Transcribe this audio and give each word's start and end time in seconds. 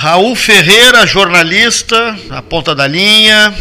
Raul 0.00 0.34
Ferreira, 0.34 1.06
jornalista, 1.06 2.18
na 2.28 2.40
ponta 2.40 2.74
da 2.74 2.86
linha. 2.86 3.54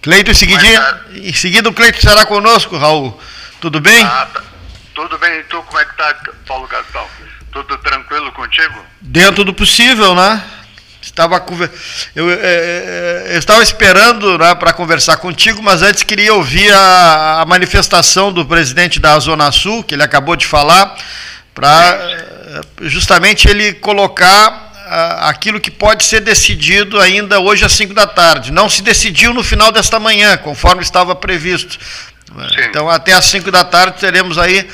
Cleito, 0.00 0.30
em 0.30 0.34
seguida, 0.34 1.04
em 1.16 1.32
seguida 1.32 1.68
o 1.68 1.72
Cleito 1.72 1.98
estará 1.98 2.24
conosco, 2.24 2.78
Raul. 2.78 3.20
Tudo 3.60 3.80
bem? 3.80 4.04
Ah, 4.04 4.28
tá. 4.32 4.40
Tudo 4.94 5.18
bem, 5.18 5.40
e 5.40 5.42
tu 5.42 5.60
como 5.64 5.80
é 5.80 5.84
que 5.84 5.96
tá, 5.96 6.14
Paulo 6.46 6.68
Gastão? 6.68 7.04
Tudo 7.50 7.76
tranquilo 7.78 8.30
contigo? 8.30 8.80
Dentro 9.00 9.42
do 9.42 9.52
possível, 9.52 10.14
né? 10.14 10.40
Estava 11.02 11.44
eu, 12.14 12.30
é, 12.30 12.36
é, 12.36 13.26
eu 13.30 13.38
estava 13.40 13.64
esperando 13.64 14.38
né, 14.38 14.54
para 14.54 14.72
conversar 14.72 15.16
contigo, 15.16 15.60
mas 15.60 15.82
antes 15.82 16.04
queria 16.04 16.32
ouvir 16.34 16.72
a, 16.72 17.40
a, 17.40 17.44
manifestação 17.46 18.32
do 18.32 18.46
presidente 18.46 19.00
da 19.00 19.18
Zona 19.18 19.50
Sul, 19.50 19.82
que 19.82 19.96
ele 19.96 20.04
acabou 20.04 20.36
de 20.36 20.46
falar, 20.46 20.96
para 21.52 21.98
é, 22.00 22.62
justamente 22.82 23.48
ele 23.48 23.72
colocar 23.72 24.67
aquilo 25.28 25.60
que 25.60 25.70
pode 25.70 26.04
ser 26.04 26.20
decidido 26.20 27.00
ainda 27.00 27.40
hoje 27.40 27.64
às 27.64 27.72
5 27.72 27.94
da 27.94 28.06
tarde. 28.06 28.52
Não 28.52 28.68
se 28.68 28.82
decidiu 28.82 29.32
no 29.32 29.42
final 29.42 29.70
desta 29.72 29.98
manhã, 29.98 30.36
conforme 30.36 30.82
estava 30.82 31.14
previsto. 31.14 31.78
Sim. 31.78 32.60
Então, 32.64 32.88
até 32.88 33.12
às 33.12 33.24
5 33.26 33.50
da 33.50 33.64
tarde 33.64 33.98
teremos 33.98 34.38
aí 34.38 34.68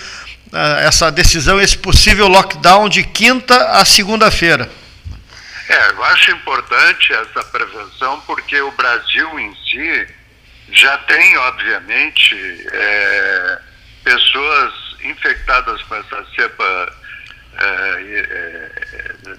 essa 0.83 1.11
decisão, 1.11 1.61
esse 1.61 1.77
possível 1.77 2.29
lockdown 2.29 2.89
de 2.89 3.03
quinta 3.03 3.71
a 3.71 3.85
segunda-feira. 3.85 4.71
É, 5.69 5.91
eu 5.91 6.05
acho 6.05 6.31
importante 6.31 7.13
essa 7.13 7.43
prevenção 7.45 8.21
porque 8.27 8.61
o 8.61 8.71
Brasil 8.73 9.39
em 9.39 9.55
si 9.55 10.07
já 10.73 10.97
tem, 10.99 11.37
obviamente, 11.39 12.35
é, 12.71 13.59
pessoas 14.05 14.73
infectadas 15.03 15.83
com 15.83 15.95
essa 15.97 16.25
cepa 16.37 16.93
é, 17.57 17.67
é, 17.67 18.84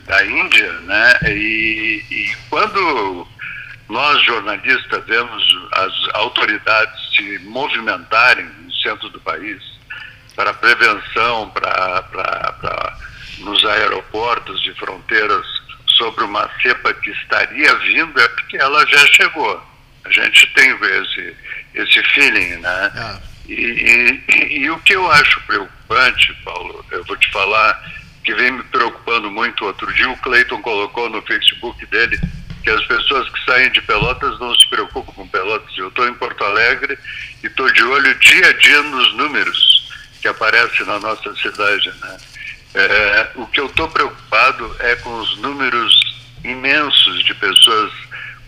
da 0.06 0.26
Índia, 0.26 0.72
né? 0.82 1.14
E, 1.28 2.04
e, 2.10 2.36
quando 2.50 3.28
nós 3.90 4.24
jornalistas 4.24 5.06
vemos 5.06 5.44
as 5.74 5.94
autoridades 6.16 7.16
se 7.16 7.40
movimentarem 7.40 8.46
no 8.46 8.74
centro 8.74 9.10
do 9.10 9.20
país 9.22 9.62
para 10.36 10.54
prevenção, 10.54 11.50
para 11.52 12.98
nos 13.40 13.64
aeroportos 13.66 14.62
de 14.62 14.74
fronteiras 14.74 15.46
sobre 15.98 16.24
uma 16.24 16.50
cepa 16.62 16.94
que 16.94 17.10
estaria 17.12 17.74
vindo 17.76 18.20
é 18.20 18.28
porque 18.30 18.58
ela 18.58 18.86
já 18.88 19.06
chegou. 19.08 19.62
A 20.04 20.12
gente 20.12 20.48
tem 20.54 20.70
esse, 20.72 21.36
esse 21.74 22.04
feeling, 22.12 22.58
né? 22.58 22.92
Ah. 22.96 23.20
E, 23.48 23.54
e, 23.54 24.58
e, 24.60 24.70
o 24.72 24.80
que 24.80 24.96
eu 24.96 25.10
acho 25.12 25.40
preocupante, 25.42 26.34
Paulo, 26.44 26.84
eu 26.92 27.04
vou 27.06 27.16
te 27.16 27.32
falar, 27.32 27.80
que 28.26 28.34
vem 28.34 28.52
me 28.52 28.64
preocupando 28.64 29.32
muito. 29.32 29.64
Outro 29.64 29.94
dia 29.94 30.10
o 30.10 30.18
Cleiton 30.18 30.62
colocou 30.62 31.10
no 31.10 31.22
Facebook 31.22 31.86
dele 31.86 32.20
que 32.64 32.70
as 32.72 32.84
pessoas 32.86 33.30
que 33.30 33.46
saem 33.46 33.72
de 33.72 33.82
Pelotas 33.84 34.40
não 34.40 34.54
se 34.56 34.68
preocupam 34.68 35.14
com 35.14 35.28
Pelotas. 35.28 35.78
Eu 35.78 35.90
estou 35.90 36.08
em 36.08 36.14
Porto 36.16 36.44
Alegre 36.44 36.98
e 37.44 37.48
estou 37.48 37.72
de 37.72 37.84
olho 37.84 38.16
dia 38.16 38.50
a 38.50 38.54
dia 38.54 38.82
nos 38.82 39.16
números 39.16 39.94
que 40.20 40.28
aparecem 40.28 40.86
na 40.88 41.00
nossa 41.00 41.34
cidade, 41.36 41.94
né? 42.02 42.18
É, 42.74 43.30
o 43.36 43.46
que 43.46 43.62
eu 43.62 43.68
estou 43.68 43.88
preocupado 43.88 44.76
é 44.80 44.96
com 44.96 45.16
os 45.20 45.38
números 45.38 45.94
imensos 46.44 47.24
de 47.24 47.34
pessoas 47.36 47.94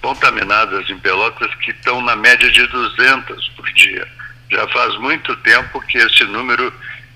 contaminadas 0.01 0.89
em 0.89 0.97
Pelotas 0.99 1.53
que 1.55 1.71
estão 1.71 2.01
na 2.01 2.15
média 2.15 2.51
de 2.51 2.65
200 2.67 3.49
por 3.49 3.71
dia. 3.73 4.07
Já 4.49 4.67
faz 4.69 4.97
muito 4.97 5.35
tempo 5.37 5.79
que 5.81 5.99
esse 5.99 6.23
número 6.25 6.73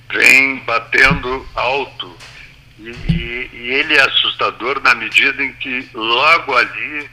vem 0.09 0.59
batendo 0.59 1.47
alto 1.55 2.15
e, 2.83 3.11
e, 3.11 3.49
e 3.53 3.69
ele 3.73 3.95
é 3.95 4.01
assustador 4.01 4.81
na 4.81 4.95
medida 4.95 5.43
em 5.43 5.53
que 5.53 5.89
logo 5.93 6.55
ali 6.55 7.09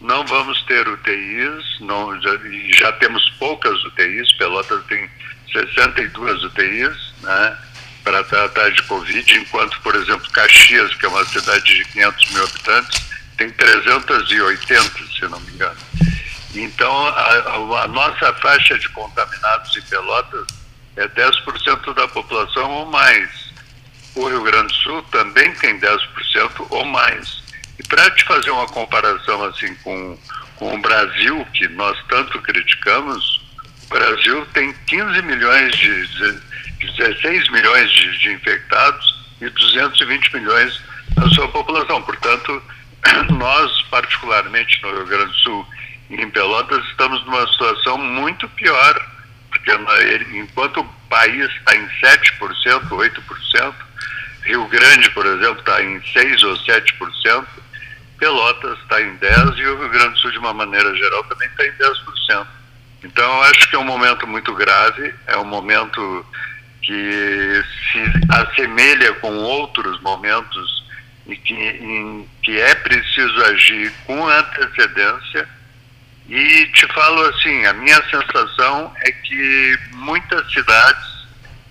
não 0.00 0.24
vamos 0.26 0.62
ter 0.62 0.86
UTIs, 0.86 1.80
não, 1.80 2.20
já, 2.20 2.30
já 2.76 2.92
temos 2.92 3.28
poucas 3.38 3.82
UTIs, 3.84 4.32
Pelotas 4.34 4.84
tem 4.86 5.08
62 5.52 6.44
UTIs, 6.44 7.14
né? 7.22 7.58
para 8.04 8.22
tratar 8.24 8.70
de 8.70 8.82
Covid, 8.82 9.34
enquanto, 9.34 9.80
por 9.80 9.94
exemplo, 9.94 10.30
Caxias, 10.30 10.94
que 10.94 11.06
é 11.06 11.08
uma 11.08 11.24
cidade 11.24 11.64
de 11.64 11.84
500 11.86 12.30
mil 12.32 12.44
habitantes, 12.44 13.04
tem 13.38 13.50
380, 13.50 14.90
se 15.18 15.26
não 15.26 15.40
me 15.40 15.52
engano. 15.52 15.76
Então, 16.54 17.06
a, 17.08 17.84
a 17.84 17.88
nossa 17.88 18.32
faixa 18.34 18.78
de 18.78 18.88
contaminados 18.90 19.74
em 19.76 19.82
Pelotas 19.82 20.46
é 20.96 21.08
10% 21.08 21.94
da 21.94 22.06
população 22.08 22.70
ou 22.70 22.86
mais. 22.86 23.43
O 24.14 24.28
Rio 24.28 24.42
Grande 24.42 24.68
do 24.68 24.74
Sul 24.74 25.02
também 25.10 25.52
tem 25.54 25.78
10% 25.80 26.66
ou 26.70 26.84
mais. 26.84 27.42
E 27.78 27.82
para 27.88 28.10
te 28.10 28.24
fazer 28.24 28.50
uma 28.50 28.66
comparação 28.66 29.44
assim 29.44 29.74
com, 29.76 30.18
com 30.56 30.74
o 30.74 30.78
Brasil, 30.78 31.44
que 31.52 31.66
nós 31.68 31.98
tanto 32.08 32.40
criticamos, 32.40 33.40
o 33.84 33.88
Brasil 33.88 34.46
tem 34.52 34.72
15 34.86 35.22
milhões 35.22 35.76
de 35.76 36.54
16 36.96 37.50
milhões 37.50 37.90
de, 37.90 38.18
de 38.18 38.32
infectados 38.32 39.14
e 39.40 39.48
220 39.48 40.34
milhões 40.34 40.80
na 41.16 41.28
sua 41.30 41.48
população. 41.48 42.02
Portanto, 42.02 42.62
nós, 43.36 43.82
particularmente 43.90 44.80
no 44.82 44.90
Rio 44.90 45.06
Grande 45.06 45.32
do 45.32 45.38
Sul 45.38 45.66
e 46.10 46.16
em 46.16 46.30
Pelotas, 46.30 46.84
estamos 46.86 47.24
numa 47.24 47.46
situação 47.48 47.98
muito 47.98 48.48
pior, 48.50 49.08
porque 49.50 49.72
enquanto 50.34 50.80
o 50.80 50.84
país 51.08 51.50
está 51.50 51.76
em 51.76 51.86
7%, 52.00 52.88
8%, 52.88 53.74
Rio 54.44 54.66
Grande, 54.68 55.10
por 55.10 55.26
exemplo, 55.26 55.58
está 55.58 55.82
em 55.82 56.00
6% 56.00 56.44
ou 56.44 56.56
7%, 56.58 57.46
Pelotas 58.18 58.78
está 58.80 59.00
em 59.02 59.16
10% 59.18 59.58
e 59.58 59.66
o 59.66 59.78
Rio 59.78 59.88
Grande 59.88 60.10
do 60.10 60.18
Sul, 60.18 60.30
de 60.30 60.38
uma 60.38 60.54
maneira 60.54 60.94
geral, 60.94 61.24
também 61.24 61.48
está 61.48 61.66
em 61.66 61.72
10%. 61.72 62.46
Então, 63.02 63.24
eu 63.24 63.42
acho 63.42 63.68
que 63.68 63.76
é 63.76 63.78
um 63.78 63.84
momento 63.84 64.26
muito 64.26 64.54
grave, 64.54 65.14
é 65.26 65.36
um 65.36 65.44
momento 65.44 66.24
que 66.82 67.64
se 67.92 68.02
assemelha 68.30 69.12
com 69.14 69.34
outros 69.34 70.00
momentos 70.00 70.84
e 71.26 71.36
que, 71.36 71.54
em, 71.54 72.28
que 72.42 72.58
é 72.58 72.74
preciso 72.74 73.44
agir 73.44 73.92
com 74.06 74.28
antecedência. 74.28 75.48
E 76.28 76.66
te 76.66 76.86
falo 76.94 77.26
assim, 77.26 77.66
a 77.66 77.72
minha 77.74 78.02
sensação 78.10 78.92
é 79.02 79.12
que 79.12 79.78
muitas 79.92 80.50
cidades, 80.52 81.13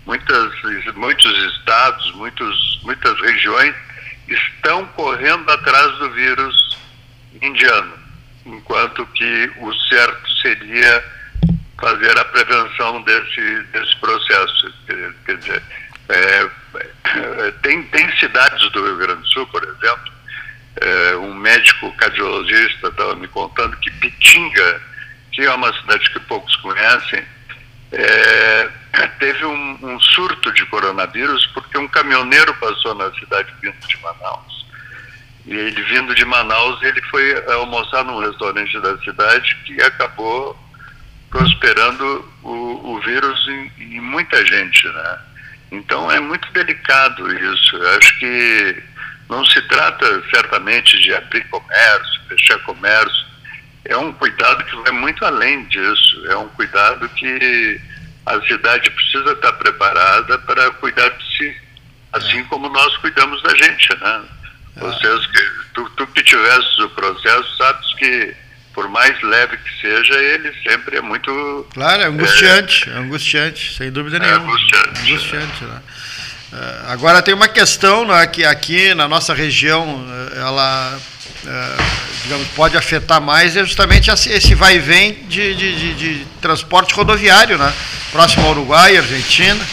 muitas, 0.05 0.51
muitos 0.95 1.53
estados, 1.53 2.11
muitos, 2.15 2.81
muitas 2.83 3.19
regiões 3.21 3.75
estão 4.27 4.85
correndo 4.87 5.49
atrás 5.51 5.97
do 5.97 6.11
vírus 6.11 6.77
indiano, 7.41 7.93
enquanto 8.45 9.05
que 9.07 9.51
o 9.57 9.73
certo 9.89 10.29
seria 10.41 11.03
fazer 11.79 12.17
a 12.17 12.25
prevenção 12.25 13.01
desse, 13.03 13.63
desse 13.73 13.95
processo. 13.97 14.73
Quer 15.25 15.37
dizer, 15.37 15.63
é, 16.09 16.49
é, 17.05 17.51
tem, 17.61 17.83
tem 17.83 18.17
cidades 18.17 18.71
do 18.71 18.85
Rio 18.85 18.97
Grande 18.97 19.21
do 19.21 19.27
Sul, 19.27 19.47
por 19.47 19.63
exemplo, 19.63 20.13
é, 20.81 21.15
um 21.17 21.33
médico 21.33 21.91
cardiologista 21.93 22.87
estava 22.87 23.15
me 23.15 23.27
contando 23.27 23.77
que 23.77 23.91
Pitinga, 23.91 24.81
que 25.31 25.41
é 25.41 25.53
uma 25.53 25.73
cidade 25.81 26.09
que 26.11 26.19
poucos 26.21 26.55
conhecem, 26.57 27.23
é, 27.93 28.69
teve 29.19 29.45
um, 29.45 29.77
um, 29.83 29.99
surto 29.99 30.51
de 30.51 30.65
coronavírus 30.65 31.45
porque 31.53 31.77
um 31.77 31.87
caminhoneiro 31.87 32.53
passou 32.55 32.95
na 32.95 33.11
cidade 33.13 33.53
vindo 33.61 33.79
de 33.87 33.97
Manaus. 34.01 34.65
E 35.45 35.53
ele 35.53 35.81
vindo 35.83 36.15
de 36.15 36.25
Manaus, 36.25 36.81
ele 36.81 37.01
foi 37.03 37.43
almoçar 37.53 38.03
num 38.03 38.19
restaurante 38.19 38.79
da 38.79 38.97
cidade 38.99 39.55
que 39.65 39.81
acabou 39.81 40.57
prosperando 41.29 42.29
o, 42.43 42.93
o 42.93 43.01
vírus 43.01 43.47
em, 43.47 43.71
em, 43.77 43.99
muita 43.99 44.45
gente, 44.45 44.87
né? 44.87 45.19
Então 45.71 46.11
é 46.11 46.19
muito 46.19 46.51
delicado 46.53 47.27
isso. 47.35 47.75
Eu 47.75 47.97
acho 47.97 48.19
que 48.19 48.83
não 49.29 49.43
se 49.45 49.61
trata 49.67 50.23
certamente 50.29 50.99
de 50.99 51.13
abrir 51.13 51.43
comércio, 51.49 52.21
fechar 52.29 52.59
comércio. 52.59 53.32
É 53.85 53.97
um 53.97 54.13
cuidado 54.13 54.63
que 54.65 54.75
vai 54.77 54.91
muito 54.91 55.25
além 55.25 55.65
disso. 55.65 56.25
É 56.27 56.37
um 56.37 56.47
cuidado 56.49 57.07
que 57.09 57.81
a 58.25 58.41
cidade 58.41 58.89
precisa 58.91 59.33
estar 59.33 59.53
preparada 59.53 60.37
para 60.39 60.71
cuidar 60.71 61.09
de 61.09 61.37
si, 61.37 61.55
assim 62.13 62.39
é. 62.39 62.43
como 62.43 62.69
nós 62.69 62.95
cuidamos 62.97 63.41
da 63.43 63.53
gente, 63.55 63.89
né? 63.99 64.23
É. 64.77 64.79
Vocês 64.79 65.27
que 65.27 65.43
tu, 65.73 65.89
tu 65.97 66.07
que 66.07 66.23
tivesse 66.23 66.81
o 66.81 66.89
processo 66.89 67.57
sabes 67.57 67.93
que 67.95 68.35
por 68.73 68.89
mais 68.89 69.21
leve 69.21 69.57
que 69.57 69.81
seja, 69.81 70.15
ele 70.15 70.51
sempre 70.67 70.97
é 70.97 71.01
muito. 71.01 71.67
Claro, 71.73 72.01
é 72.01 72.05
angustiante, 72.05 72.89
é, 72.89 72.93
é 72.93 72.97
angustiante, 72.97 73.75
sem 73.77 73.91
dúvida 73.91 74.17
é 74.17 74.19
nenhuma. 74.19 74.43
Angustiante. 74.45 74.87
É 74.87 75.11
angustiante 75.11 75.63
né? 75.65 75.81
É, 76.53 76.91
agora 76.91 77.21
tem 77.21 77.33
uma 77.33 77.47
questão 77.47 78.05
né, 78.05 78.25
que 78.27 78.45
aqui 78.45 78.93
na 78.93 79.07
nossa 79.07 79.33
região 79.33 80.05
ela 80.35 80.99
digamos, 82.23 82.47
pode 82.49 82.75
afetar 82.75 83.21
mais 83.21 83.55
é 83.55 83.63
justamente 83.63 84.09
esse 84.09 84.55
vai 84.55 84.77
e 84.77 84.79
vem 84.79 85.13
de, 85.25 85.53
de, 85.55 85.75
de, 85.75 85.93
de 85.93 86.25
transporte 86.41 86.93
rodoviário, 86.93 87.57
né? 87.57 87.73
Próximo 88.11 88.45
ao 88.45 88.51
Uruguai, 88.51 88.97
Argentina. 88.97 89.65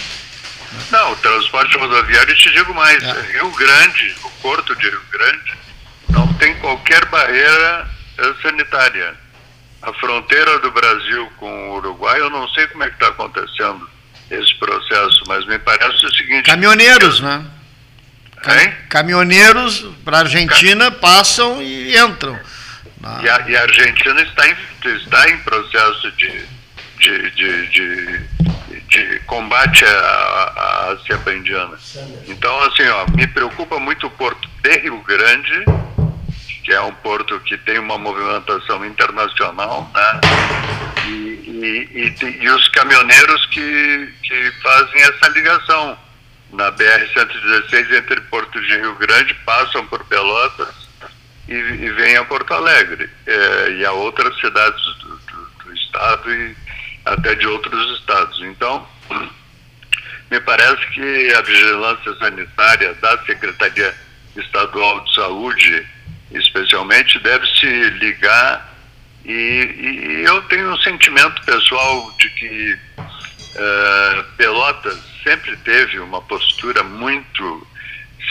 Não, 0.91 1.13
o 1.13 1.17
transporte 1.17 1.77
rodoviário, 1.77 2.35
te 2.35 2.51
digo 2.53 2.75
mais, 2.75 3.03
é. 3.03 3.13
Rio 3.33 3.51
Grande, 3.53 4.15
o 4.25 4.31
porto 4.43 4.75
de 4.77 4.89
Rio 4.89 5.03
Grande, 5.11 5.61
barreira 7.11 7.89
sanitária. 8.43 9.15
A 9.83 9.93
fronteira 9.95 10.59
do 10.59 10.71
Brasil 10.71 11.31
com 11.39 11.71
o 11.71 11.77
Uruguai, 11.77 12.21
eu 12.21 12.31
não 12.31 12.49
sei 12.51 12.67
como 12.69 12.85
é 12.85 12.89
que 12.89 12.95
está 12.95 13.09
acontecendo 13.09 13.89
esse 14.31 14.55
processo, 14.59 15.23
mas 15.27 15.45
me 15.47 15.59
parece 15.59 16.05
o 16.05 16.15
seguinte. 16.15 16.45
Caminhoneiros, 16.45 17.21
né? 17.21 17.45
Hein? 18.47 18.73
Caminhoneiros 18.89 19.87
para 20.05 20.19
a 20.19 20.21
Argentina 20.21 20.91
passam 20.91 21.61
e 21.63 21.97
entram. 21.97 22.39
E, 23.23 23.29
a, 23.29 23.45
e, 23.49 23.57
a, 23.57 23.63
Argentina 23.63 24.21
está 24.23 24.49
em, 24.49 24.57
está 24.97 25.31
em 25.31 25.39
processo 25.39 26.11
de, 26.13 26.45
de, 26.99 27.31
de, 27.31 27.67
de, 27.69 28.21
de 28.89 29.21
combate 29.21 29.85
à, 29.85 30.97
cepa 31.07 31.33
indiana. 31.33 31.79
Então, 32.29 32.63
assim, 32.63 32.87
ó, 32.89 33.07
me 33.15 33.27
preocupa 33.27 33.79
muito 33.79 34.07
o 34.07 34.11
porto 34.11 34.49
de 34.63 34.79
Rio 34.79 34.99
Grande, 35.03 35.65
que 36.65 36.73
é 36.73 36.81
um 36.81 36.93
porto 36.95 37.41
que 37.41 37.57
tem 37.59 37.79
uma 37.79 37.99
movimentação 37.99 38.85
internacional, 38.85 39.91
né? 39.95 40.21
E, 41.07 41.11
e, 41.11 42.15
e, 42.23 42.43
e 42.43 42.51
os 42.51 42.69
caminhoneiros 42.69 43.47
que, 43.47 44.15
que 44.23 44.53
fazem 44.63 45.03
essa 45.03 45.29
ligação 45.29 45.99
na 46.53 46.73
BR-116 46.73 47.93
entre 47.97 48.21
Porto 48.23 48.61
de 48.61 48.77
Rio 48.77 48.95
Grande, 48.97 49.35
passam 49.47 49.87
por 49.87 50.05
Pelotas 50.05 50.89
e, 51.49 51.55
e 51.55 51.91
vêm 51.91 52.17
a 52.17 52.25
Porto 52.25 52.53
Alegre 52.53 53.09
é, 53.27 53.71
e 53.73 53.85
a 53.85 53.93
outras 53.93 54.39
cidades 54.41 54.83
do, 54.99 55.17
do, 55.17 55.65
do, 55.65 55.75
estado 55.75 56.33
e 56.33 56.57
até 57.05 57.35
de 57.35 57.47
outros 57.47 57.99
estados. 57.99 58.41
Então, 58.43 58.87
me 60.31 60.41
parece 60.41 60.87
que 60.89 61.35
a 61.35 61.43
vigilância 61.43 62.15
sanitária 62.17 62.95
da 62.95 63.19
Secretaria 63.25 63.95
Estadual 64.37 65.01
de 65.05 65.15
Saúde, 65.15 65.87
especialmente, 66.33 67.19
deve 67.19 67.47
se 67.59 67.67
ligar 67.99 68.71
e, 69.25 69.33
e 69.33 70.25
eu 70.25 70.41
tenho 70.43 70.73
um 70.73 70.79
sentimento 70.79 71.43
pessoal 71.43 72.13
de 72.19 72.31
que 72.31 72.79
uh, 73.55 74.25
Pelotas 74.37 74.99
sempre 75.23 75.57
teve 75.59 75.99
uma 75.99 76.21
postura 76.23 76.83
muito 76.83 77.67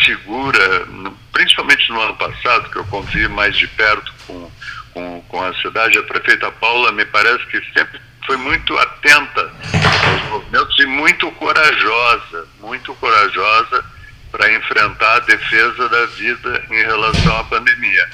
segura, 0.05 0.87
principalmente 1.31 1.89
no 1.89 2.01
ano 2.01 2.15
passado, 2.15 2.69
que 2.69 2.77
eu 2.77 2.85
convivi 2.85 3.27
mais 3.27 3.55
de 3.57 3.67
perto 3.67 4.13
com, 4.25 4.51
com, 4.93 5.21
com 5.27 5.43
a 5.43 5.53
cidade, 5.55 5.97
a 5.97 6.03
prefeita 6.03 6.51
Paula 6.51 6.91
me 6.91 7.05
parece 7.05 7.45
que 7.47 7.61
sempre 7.73 7.99
foi 8.25 8.37
muito 8.37 8.77
atenta 8.77 9.41
aos 9.41 10.23
movimentos 10.29 10.79
e 10.79 10.85
muito 10.85 11.31
corajosa, 11.31 12.47
muito 12.59 12.93
corajosa 12.95 13.83
para 14.31 14.53
enfrentar 14.53 15.15
a 15.15 15.19
defesa 15.21 15.89
da 15.89 16.05
vida 16.07 16.63
em 16.69 16.83
relação 16.83 17.37
à 17.37 17.43
pandemia. 17.45 18.09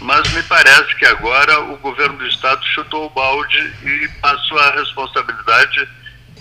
Mas 0.00 0.28
me 0.32 0.42
parece 0.44 0.94
que 0.96 1.06
agora 1.06 1.60
o 1.60 1.76
governo 1.76 2.18
do 2.18 2.26
estado 2.26 2.64
chutou 2.74 3.06
o 3.06 3.10
balde 3.10 3.72
e 3.84 4.08
passou 4.20 4.58
a 4.58 4.72
responsabilidade 4.72 5.88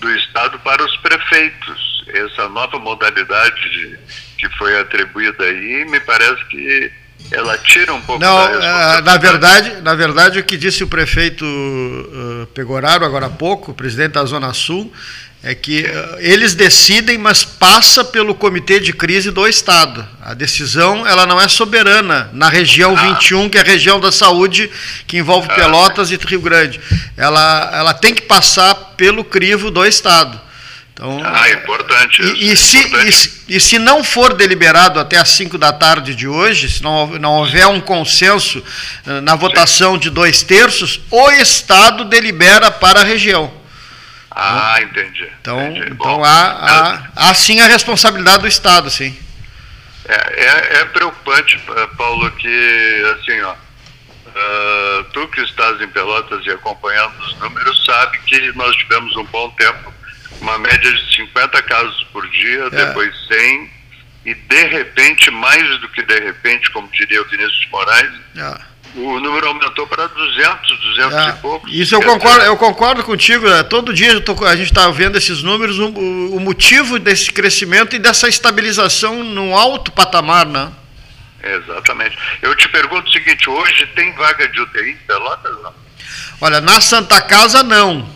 do 0.01 0.11
Estado 0.15 0.59
para 0.59 0.83
os 0.83 0.97
prefeitos. 0.97 2.03
Essa 2.07 2.49
nova 2.49 2.77
modalidade 2.79 3.69
de, 3.69 3.97
que 4.37 4.49
foi 4.57 4.77
atribuída 4.79 5.43
aí, 5.45 5.85
me 5.85 5.99
parece 6.01 6.43
que 6.45 6.91
ela 7.31 7.57
tira 7.57 7.93
um 7.93 8.01
pouco 8.01 8.23
Não, 8.23 8.35
da 8.35 8.99
uh, 8.99 9.03
na 9.03 9.17
verdade, 9.17 9.81
na 9.81 9.95
verdade 9.95 10.39
o 10.39 10.43
que 10.43 10.57
disse 10.57 10.83
o 10.83 10.87
prefeito 10.87 11.45
uh, 11.45 12.47
Pegoraro 12.47 13.05
agora 13.05 13.27
há 13.27 13.29
pouco, 13.29 13.71
o 13.71 13.73
presidente 13.73 14.13
da 14.13 14.25
Zona 14.25 14.53
Sul, 14.53 14.91
é 15.43 15.55
que 15.55 15.83
uh, 15.83 16.17
eles 16.19 16.53
decidem, 16.53 17.17
mas 17.17 17.43
passa 17.43 18.03
pelo 18.03 18.35
comitê 18.35 18.79
de 18.79 18.93
crise 18.93 19.31
do 19.31 19.47
Estado. 19.47 20.07
A 20.21 20.33
decisão 20.33 21.07
ela 21.07 21.25
não 21.25 21.41
é 21.41 21.47
soberana 21.47 22.29
na 22.33 22.47
região 22.47 22.95
ah. 22.95 23.13
21, 23.13 23.49
que 23.49 23.57
é 23.57 23.61
a 23.61 23.63
região 23.63 23.99
da 23.99 24.11
saúde, 24.11 24.69
que 25.07 25.17
envolve 25.17 25.47
ah. 25.49 25.55
Pelotas 25.55 26.11
e 26.11 26.15
Rio 26.15 26.41
Grande. 26.41 26.79
Ela, 27.17 27.71
ela 27.73 27.93
tem 27.93 28.13
que 28.13 28.21
passar 28.21 28.75
pelo 28.95 29.23
crivo 29.23 29.71
do 29.71 29.83
Estado. 29.83 30.39
Então, 31.01 31.19
ah, 31.25 31.49
importante. 31.49 32.21
E, 32.21 32.51
e, 32.51 32.55
se, 32.55 32.77
importante. 32.77 33.43
E, 33.49 33.55
e, 33.55 33.59
se 33.59 33.79
não 33.79 34.03
for 34.03 34.35
deliberado 34.35 34.99
até 34.99 35.17
às 35.17 35.29
5 35.29 35.57
da 35.57 35.73
tarde 35.73 36.13
de 36.13 36.27
hoje, 36.27 36.69
se 36.69 36.83
não, 36.83 37.07
não 37.17 37.37
houver 37.37 37.65
um 37.65 37.81
consenso 37.81 38.59
uh, 38.59 39.19
na 39.21 39.33
votação 39.33 39.93
Sim. 39.93 39.99
de 40.01 40.09
dois 40.11 40.43
terços, 40.43 41.01
o 41.09 41.31
Estado 41.31 42.05
delibera 42.05 42.69
para 42.69 43.01
a 43.01 43.03
região. 43.03 43.51
Ah, 44.29 44.77
entendi. 44.79 45.27
Então, 45.41 45.59
entendi. 45.71 45.91
então 45.91 46.23
há, 46.23 46.29
há, 46.29 47.29
há 47.29 47.33
sim 47.33 47.59
a 47.59 47.67
responsabilidade 47.67 48.43
do 48.43 48.47
Estado, 48.47 48.91
sim. 48.91 49.17
É, 50.05 50.13
é, 50.13 50.81
é 50.81 50.85
preocupante, 50.85 51.59
Paulo, 51.97 52.29
que 52.31 53.15
assim, 53.17 53.41
ó, 53.41 53.53
uh, 53.53 55.03
tu 55.11 55.27
que 55.29 55.41
estás 55.41 55.81
em 55.81 55.87
Pelotas 55.87 56.45
e 56.45 56.51
acompanhando 56.51 57.17
os 57.21 57.39
números, 57.39 57.83
sabe 57.85 58.19
que 58.19 58.55
nós 58.55 58.75
tivemos 58.75 59.15
um 59.17 59.25
bom 59.25 59.49
tempo, 59.51 59.91
uma 60.41 60.57
média 60.57 60.91
de 60.91 61.15
50 61.15 61.61
casos 61.63 62.03
por 62.11 62.27
dia, 62.29 62.65
é. 62.65 62.69
depois 62.69 63.13
100, 63.27 63.69
e 64.25 64.33
de 64.33 64.63
repente, 64.65 65.31
mais 65.31 65.79
do 65.79 65.87
que 65.89 66.01
de 66.03 66.19
repente, 66.19 66.69
como 66.71 66.89
diria 66.91 67.21
o 67.21 67.25
Vinícius 67.25 67.59
de 67.61 67.69
Moraes, 67.69 68.11
é 68.35 68.71
o 68.95 69.19
número 69.19 69.47
aumentou 69.47 69.87
para 69.87 70.07
200, 70.07 70.79
200 70.79 71.13
é, 71.13 71.29
e 71.29 71.33
poucos. 71.33 71.71
Isso 71.73 71.95
eu 71.95 72.01
concordo, 72.01 72.45
eu 72.45 72.57
concordo 72.57 73.03
contigo. 73.03 73.49
Né? 73.49 73.63
Todo 73.63 73.93
dia 73.93 74.19
tô, 74.19 74.45
a 74.45 74.55
gente 74.55 74.67
está 74.67 74.89
vendo 74.89 75.17
esses 75.17 75.41
números, 75.41 75.79
o, 75.79 75.87
o, 75.87 76.39
motivo 76.39 76.99
desse 76.99 77.31
crescimento 77.31 77.95
e 77.95 77.99
dessa 77.99 78.27
estabilização 78.27 79.23
no 79.23 79.55
alto 79.55 79.91
patamar, 79.91 80.45
né? 80.45 80.71
Exatamente. 81.43 82.17
Eu 82.41 82.55
te 82.55 82.67
pergunto 82.67 83.07
o 83.07 83.11
seguinte, 83.11 83.49
hoje 83.49 83.87
tem 83.95 84.13
vaga 84.13 84.47
de 84.47 84.59
UTI 84.59 84.91
em 84.91 84.97
Pelotas, 85.07 85.55
não? 85.63 85.73
Olha, 86.41 86.59
na 86.59 86.81
Santa 86.81 87.21
Casa 87.21 87.63
não. 87.63 88.07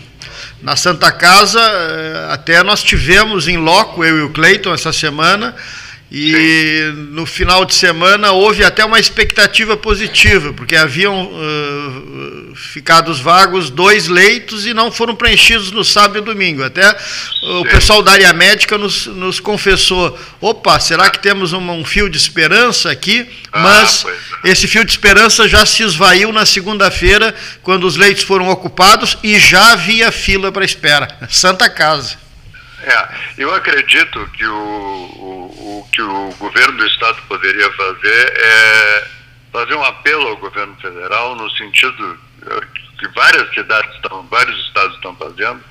Na 0.66 0.76
Santa 0.76 1.12
Casa, 1.12 1.62
eh, 1.62 2.34
até 2.34 2.64
nós 2.64 2.82
tivemos 2.82 3.48
em 3.48 3.56
loco, 3.56 4.04
eu 4.04 4.18
e 4.18 4.22
o 4.24 4.32
Cleiton, 4.32 4.74
essa 4.74 4.92
semana, 4.92 5.56
e 6.18 6.32
Sim. 6.32 7.10
no 7.12 7.26
final 7.26 7.66
de 7.66 7.76
semana 7.76 8.32
houve 8.32 8.64
até 8.64 8.86
uma 8.86 8.98
expectativa 8.98 9.76
positiva, 9.76 10.54
porque 10.54 10.74
haviam 10.74 11.26
uh, 11.26 12.56
ficado 12.56 13.14
vagos 13.16 13.70
dois 13.70 14.08
leitos 14.08 14.66
e 14.66 14.74
não 14.74 14.90
foram 14.90 15.14
preenchidos 15.14 15.72
no 15.72 15.84
sábado 15.84 16.20
e 16.20 16.22
domingo. 16.22 16.64
Até 16.64 16.90
Sim. 16.98 17.58
o 17.60 17.66
pessoal 17.66 18.02
da 18.02 18.14
área 18.14 18.32
médica 18.32 18.78
nos, 18.78 19.08
nos 19.08 19.42
confessou: 19.42 20.18
opa, 20.40 20.80
será 20.80 21.10
que 21.10 21.20
temos 21.20 21.52
um, 21.52 21.70
um 21.70 21.84
fio 21.84 22.10
de 22.10 22.16
esperança 22.16 22.90
aqui? 22.90 23.28
Ah, 23.52 23.60
Mas 23.60 24.06
é. 24.46 24.52
esse 24.52 24.70
fio 24.70 24.86
de 24.86 24.92
esperança 24.92 25.50
já 25.50 25.66
se 25.66 25.84
esvaiu 25.84 26.32
na 26.32 26.46
segunda-feira, 26.46 27.36
quando 27.62 27.86
os 27.86 27.98
leitos 27.98 28.24
foram 28.24 28.48
ocupados 28.48 29.18
e 29.22 29.38
já 29.38 29.74
havia 29.74 30.10
fila 30.14 30.50
para 30.50 30.64
espera. 30.64 31.10
Santa 31.30 31.70
Casa. 31.70 32.25
É, 32.82 33.08
eu 33.38 33.54
acredito 33.54 34.28
que 34.32 34.46
o, 34.46 34.54
o, 34.54 35.80
o, 35.80 35.90
que 35.92 36.02
o 36.02 36.30
governo 36.38 36.78
do 36.78 36.86
estado 36.88 37.22
poderia 37.28 37.72
fazer 37.72 38.34
é 38.38 39.08
fazer 39.52 39.76
um 39.76 39.84
apelo 39.84 40.28
ao 40.28 40.38
governo 40.38 40.76
federal 40.82 41.36
no 41.36 41.50
sentido 41.52 42.20
que 42.98 43.08
várias 43.10 43.50
cidades 43.54 43.94
estão, 43.96 44.24
vários 44.28 44.58
estados 44.68 44.96
estão 44.96 45.16
fazendo, 45.16 45.64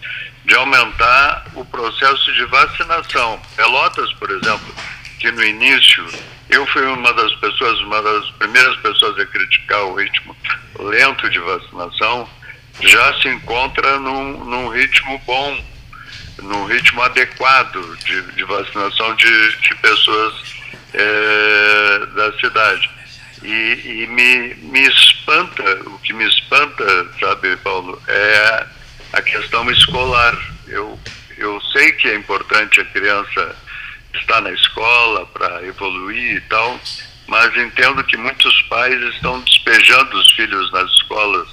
de 0.44 0.54
aumentar 0.54 1.46
o 1.54 1.64
processo 1.64 2.32
de 2.32 2.44
vacinação. 2.46 3.40
Pelotas, 3.56 4.12
por 4.14 4.30
exemplo, 4.30 4.74
que 5.18 5.30
no 5.30 5.42
início 5.42 6.06
eu 6.50 6.66
fui 6.66 6.84
uma 6.86 7.12
das 7.12 7.34
pessoas, 7.36 7.80
uma 7.80 8.02
das 8.02 8.30
primeiras 8.32 8.76
pessoas 8.76 9.18
a 9.18 9.26
criticar 9.26 9.82
o 9.84 9.94
ritmo 9.94 10.36
lento 10.78 11.28
de 11.30 11.38
vacinação, 11.38 12.28
já 12.80 13.20
se 13.20 13.28
encontra 13.28 13.98
num, 13.98 14.44
num 14.44 14.68
ritmo 14.68 15.20
bom 15.26 15.64
no 16.42 16.66
ritmo 16.66 17.02
adequado 17.02 17.96
de, 18.04 18.22
de 18.32 18.44
vacinação 18.44 19.14
de, 19.16 19.56
de 19.58 19.74
pessoas 19.76 20.34
é, 20.92 22.06
da 22.14 22.32
cidade. 22.38 22.90
E, 23.42 24.02
e, 24.02 24.06
me, 24.06 24.54
me 24.54 24.80
espanta, 24.88 25.62
o 25.86 25.98
que 25.98 26.12
me 26.12 26.26
espanta, 26.26 26.84
sabe, 27.20 27.56
Paulo, 27.58 28.00
é 28.08 28.66
a 29.12 29.22
questão 29.22 29.70
escolar. 29.70 30.36
Eu, 30.66 30.98
eu 31.36 31.60
sei 31.72 31.92
que 31.92 32.08
é 32.08 32.14
importante 32.14 32.80
a 32.80 32.84
criança 32.86 33.56
estar 34.14 34.40
na 34.40 34.50
escola 34.52 35.26
para 35.26 35.62
evoluir 35.64 36.36
e 36.36 36.40
tal, 36.42 36.80
mas 37.26 37.56
entendo 37.56 38.04
que 38.04 38.16
muitos 38.16 38.62
pais 38.62 39.00
estão 39.14 39.40
despejando 39.40 40.16
os 40.16 40.30
filhos 40.32 40.72
nas 40.72 40.90
escolas 40.92 41.48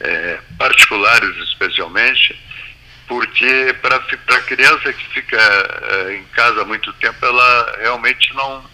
é, 0.00 0.38
particulares, 0.58 1.36
especialmente, 1.48 2.38
porque 3.06 3.74
para 3.82 3.96
a 3.96 4.42
criança 4.42 4.92
que 4.92 5.06
fica 5.08 5.36
é, 5.36 6.16
em 6.16 6.24
casa 6.32 6.64
muito 6.64 6.92
tempo, 6.94 7.24
ela 7.24 7.76
realmente 7.80 8.32
não, 8.34 8.64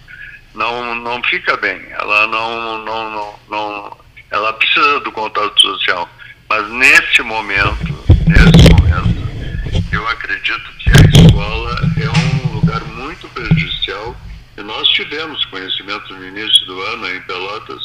não, 0.54 0.94
não 0.94 1.22
fica 1.24 1.56
bem, 1.56 1.80
ela 1.90 2.26
não, 2.26 2.84
não, 2.84 3.10
não, 3.10 3.40
não, 3.48 3.98
ela 4.30 4.52
precisa 4.52 5.00
do 5.00 5.12
contato 5.12 5.60
social. 5.60 6.08
Mas 6.48 6.68
nesse 6.70 7.22
momento, 7.22 8.04
nesse 8.26 8.68
momento, 8.72 9.20
eu 9.92 10.08
acredito 10.08 10.72
que 10.78 10.90
a 10.90 11.22
escola 11.22 11.76
é 12.00 12.18
um 12.18 12.52
lugar 12.54 12.82
muito 12.84 13.28
prejudicial 13.28 14.16
e 14.56 14.62
nós 14.62 14.88
tivemos 14.88 15.44
conhecimento 15.46 16.14
no 16.14 16.26
início 16.26 16.66
do 16.66 16.80
ano 16.82 17.08
em 17.08 17.20
Pelotas, 17.22 17.80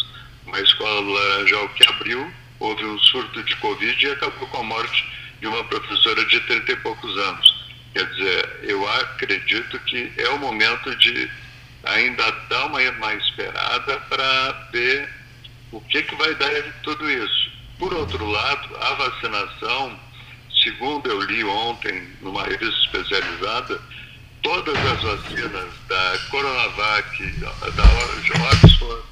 uma 0.46 0.60
escola 0.60 1.02
do 1.02 1.10
Laranjal 1.10 1.70
que 1.70 1.88
abriu, 1.88 2.32
houve 2.60 2.86
um 2.86 3.00
surto 3.00 3.44
de 3.44 3.56
Covid 3.58 4.06
e 4.06 4.12
acabou 4.12 4.48
com 4.48 4.58
a 4.58 4.64
morte 4.64 5.25
de 5.40 5.48
uma 5.48 5.64
professora 5.66 6.24
de 6.26 6.40
30 6.42 6.72
e 6.72 6.76
poucos 6.78 7.18
anos. 7.18 7.66
Quer 7.94 8.06
dizer, 8.08 8.60
eu 8.64 8.88
acredito 8.90 9.80
que 9.80 10.12
é 10.18 10.30
o 10.30 10.40
momento 10.40 10.96
de 10.98 11.30
ainda 11.84 12.30
dar 12.50 12.66
uma, 12.66 12.80
uma 12.82 13.14
esperada 13.14 13.98
para 14.10 14.52
ver 14.72 15.10
o 15.72 15.80
que, 15.82 16.02
que 16.04 16.16
vai 16.16 16.34
dar 16.36 16.50
de 16.50 16.72
tudo 16.84 17.10
isso. 17.10 17.52
Por 17.78 17.94
outro 17.94 18.26
lado, 18.26 18.76
a 18.78 18.94
vacinação, 18.94 20.00
segundo 20.64 21.10
eu 21.10 21.22
li 21.22 21.44
ontem 21.44 22.10
numa 22.22 22.44
revista 22.44 22.80
especializada, 22.86 23.80
todas 24.42 24.78
as 24.78 25.02
vacinas 25.02 25.70
da 25.88 26.20
Coronavac, 26.30 27.26
da 27.40 27.84
Oxford, 28.52 29.04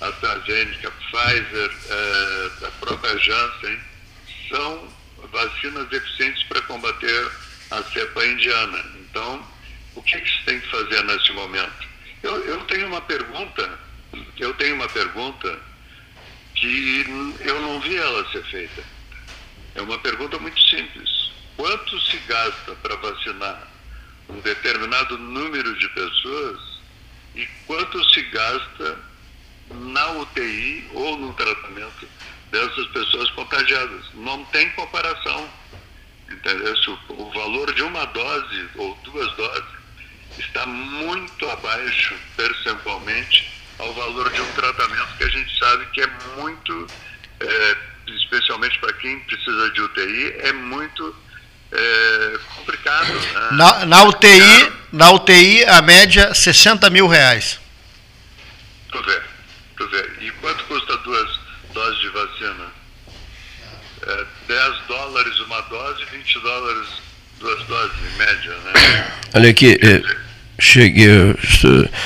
AstraZeneca, 0.00 0.90
Pfizer, 0.90 1.70
eh, 1.88 2.50
da 2.60 2.70
própria 2.72 3.18
Janssen, 3.18 3.78
são 4.48 4.88
vacinas 5.32 5.90
eficientes 5.92 6.42
para 6.44 6.60
combater 6.62 7.30
a 7.70 7.82
cepa 7.84 8.24
indiana. 8.26 8.84
Então, 9.00 9.44
o 9.94 10.02
que, 10.02 10.20
que 10.20 10.30
se 10.30 10.44
tem 10.44 10.60
que 10.60 10.68
fazer 10.68 11.02
nesse 11.04 11.32
momento? 11.32 11.88
Eu, 12.22 12.44
eu 12.44 12.60
tenho 12.66 12.86
uma 12.88 13.00
pergunta, 13.00 13.78
eu 14.38 14.54
tenho 14.54 14.74
uma 14.74 14.88
pergunta 14.88 15.58
que 16.54 17.04
eu 17.40 17.60
não 17.60 17.80
vi 17.80 17.96
ela 17.96 18.30
ser 18.30 18.44
feita. 18.44 18.82
É 19.74 19.82
uma 19.82 19.98
pergunta 19.98 20.38
muito 20.38 20.60
simples. 20.60 21.30
Quanto 21.56 22.00
se 22.00 22.16
gasta 22.26 22.74
para 22.76 22.96
vacinar 22.96 23.68
um 24.28 24.40
determinado 24.40 25.18
número 25.18 25.78
de 25.78 25.88
pessoas 25.90 26.60
e 27.34 27.46
quanto 27.66 28.02
se 28.10 28.22
gasta 28.22 28.98
na 29.70 30.10
UTI 30.12 30.88
ou 30.92 31.16
no 31.16 31.32
tratamento 31.34 32.08
dessas 32.50 32.86
pessoas 32.88 33.30
contagiadas? 33.30 34.04
Não 34.14 34.44
tem 34.46 34.70
comparação. 34.70 35.48
Entendeu? 36.30 36.74
O 37.08 37.30
valor 37.32 37.72
de 37.74 37.82
uma 37.82 38.04
dose 38.06 38.68
ou 38.76 38.94
duas 39.04 39.32
doses 39.36 39.80
está 40.38 40.64
muito 40.66 41.48
abaixo 41.50 42.14
percentualmente 42.36 43.50
ao 43.78 43.92
valor 43.94 44.30
de 44.30 44.40
um 44.40 44.52
tratamento 44.52 45.16
que 45.16 45.24
a 45.24 45.28
gente 45.28 45.58
sabe 45.58 45.86
que 45.86 46.00
é 46.02 46.08
muito, 46.36 46.86
é, 47.40 47.76
especialmente 48.06 48.78
para 48.78 48.92
quem 48.94 49.18
precisa 49.20 49.70
de 49.70 49.80
UTI, 49.80 50.34
é 50.40 50.52
muito 50.52 51.16
é, 51.72 52.38
complicado. 52.56 53.12
Né? 53.12 53.48
Na, 53.52 53.86
na, 53.86 54.04
UTI, 54.04 54.72
na 54.92 55.10
UTI, 55.12 55.64
a 55.64 55.82
média 55.82 56.34
60 56.34 56.90
mil 56.90 57.06
reais. 57.06 57.58
Tu 58.90 59.02
vê, 59.02 59.22
tu 59.76 59.88
vê. 59.88 60.10
E 60.20 60.30
quanto 60.32 60.64
custa 60.64 60.96
duas 60.98 61.39
doses 61.80 62.00
de 62.00 62.08
vacina? 62.08 62.66
É, 64.06 64.24
10 64.48 64.74
dólares 64.88 65.40
uma 65.40 65.60
dose, 65.62 66.04
20 66.12 66.38
dólares 66.40 66.88
duas 67.38 67.66
doses 67.66 67.96
em 68.12 68.18
média, 68.18 68.52
né? 68.64 69.04
Olha 69.34 69.50
aqui, 69.50 69.78
cheguei, 70.58 71.34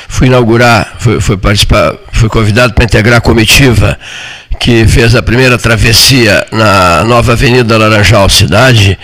fui 0.08 0.28
inaugurar, 0.28 0.94
fui, 0.98 1.20
fui 1.20 1.36
participar, 1.36 1.94
fui 2.12 2.28
convidado 2.28 2.72
para 2.74 2.84
integrar 2.84 3.18
a 3.18 3.20
comitiva 3.20 3.98
que 4.60 4.86
fez 4.86 5.14
a 5.14 5.22
primeira 5.22 5.58
travessia 5.58 6.46
na 6.52 7.04
nova 7.04 7.32
Avenida 7.32 7.76
Laranjal 7.76 8.28
Cidade 8.28 8.96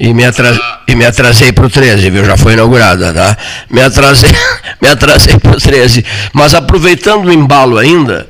e 0.00 0.14
me, 0.14 0.24
atras, 0.24 0.58
e 0.88 0.94
me 0.94 1.04
atrasei 1.04 1.52
para 1.52 1.66
o 1.66 1.70
13, 1.70 2.10
viu? 2.10 2.24
Já 2.24 2.36
foi 2.36 2.54
inaugurada, 2.54 3.12
tá? 3.12 3.36
Me 3.70 3.82
atrasei, 3.82 4.30
me 4.80 4.88
atrasei 4.88 5.38
para 5.38 5.52
o 5.52 5.60
13. 5.60 6.04
Mas 6.32 6.54
aproveitando 6.54 7.26
o 7.26 7.32
embalo 7.32 7.78
ainda, 7.78 8.26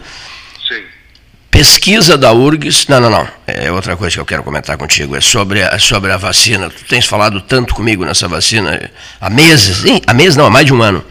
pesquisa 1.54 2.18
da 2.18 2.32
URGS, 2.32 2.88
não, 2.88 2.99
não, 2.99 3.08
não, 3.08 3.28
é 3.46 3.70
outra 3.70 3.96
coisa 3.96 4.12
que 4.12 4.20
eu 4.20 4.26
quero 4.26 4.42
comentar 4.42 4.76
contigo, 4.76 5.14
é 5.14 5.20
sobre 5.20 5.62
a, 5.62 5.78
sobre 5.78 6.11
a 6.11 6.16
vacina. 6.16 6.68
Tu 6.68 6.84
tens 6.87 7.06
falado 7.06 7.40
tanto 7.40 7.76
comigo 7.76 8.04
nessa 8.04 8.26
vacina 8.26 8.90
há 9.20 9.30
meses, 9.30 9.84
há 10.04 10.12
meses 10.12 10.34
não, 10.34 10.46
há 10.46 10.50
mais 10.50 10.66
de 10.66 10.75
um 10.75 10.82
ano. 10.82 11.04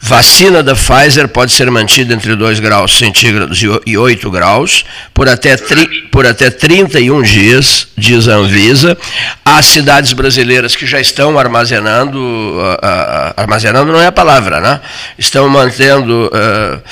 Vacina 0.00 0.62
da 0.62 0.74
Pfizer 0.74 1.28
pode 1.28 1.52
ser 1.52 1.70
mantida 1.70 2.14
entre 2.14 2.34
2 2.36 2.60
graus 2.60 2.96
centígrados 2.96 3.60
e 3.86 3.96
8 3.96 4.30
graus 4.30 4.84
por 5.12 5.28
até, 5.28 5.56
tri, 5.56 6.02
por 6.12 6.26
até 6.26 6.50
31 6.50 7.22
dias, 7.22 7.88
diz 7.96 8.28
a 8.28 8.34
Anvisa. 8.34 8.96
Há 9.44 9.62
cidades 9.62 10.12
brasileiras 10.12 10.76
que 10.76 10.86
já 10.86 11.00
estão 11.00 11.38
armazenando, 11.38 12.18
uh, 12.18 12.74
uh, 12.74 13.34
armazenando 13.36 13.92
não 13.92 14.00
é 14.00 14.06
a 14.06 14.12
palavra, 14.12 14.60
né? 14.60 14.80
Estão 15.18 15.48
mantendo, 15.48 16.30
uh, 16.32 16.82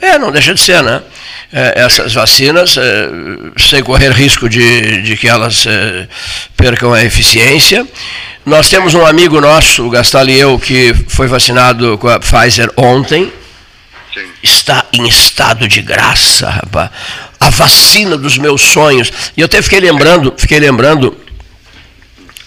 é, 0.00 0.18
não 0.18 0.30
deixa 0.30 0.54
de 0.54 0.60
ser, 0.60 0.82
né? 0.82 1.02
É, 1.54 1.82
essas 1.82 2.14
vacinas, 2.14 2.78
é, 2.78 3.08
sem 3.58 3.82
correr 3.82 4.10
risco 4.10 4.48
de, 4.48 5.02
de 5.02 5.18
que 5.18 5.28
elas 5.28 5.66
é, 5.66 6.08
percam 6.56 6.94
a 6.94 7.04
eficiência. 7.04 7.86
Nós 8.44 8.68
temos 8.68 8.94
um 8.94 9.06
amigo 9.06 9.40
nosso, 9.40 9.86
o 9.86 9.90
Gastal 9.90 10.28
e 10.28 10.38
eu, 10.38 10.58
que 10.58 10.92
foi 11.08 11.28
vacinado 11.28 11.96
com 11.98 12.08
a 12.08 12.18
Pfizer 12.18 12.70
ontem. 12.76 13.32
Sim. 14.12 14.26
Está 14.42 14.84
em 14.92 15.06
estado 15.06 15.68
de 15.68 15.80
graça, 15.80 16.50
rapaz. 16.50 16.90
A 17.38 17.50
vacina 17.50 18.16
dos 18.16 18.38
meus 18.38 18.60
sonhos. 18.60 19.12
E 19.36 19.40
eu 19.40 19.46
até 19.46 19.62
fiquei 19.62 19.78
lembrando, 19.78 20.34
fiquei 20.36 20.58
lembrando 20.58 21.16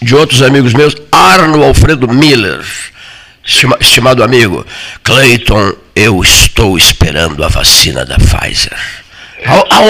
de 0.00 0.14
outros 0.14 0.42
amigos 0.42 0.74
meus, 0.74 0.94
Arno 1.10 1.64
Alfredo 1.64 2.06
Miller, 2.06 2.60
estimado 3.80 4.22
amigo, 4.22 4.66
Clayton, 5.02 5.72
eu 5.94 6.20
estou 6.22 6.76
esperando 6.76 7.42
a 7.42 7.48
vacina 7.48 8.04
da 8.04 8.16
Pfizer. 8.16 8.78
Há, 9.44 9.80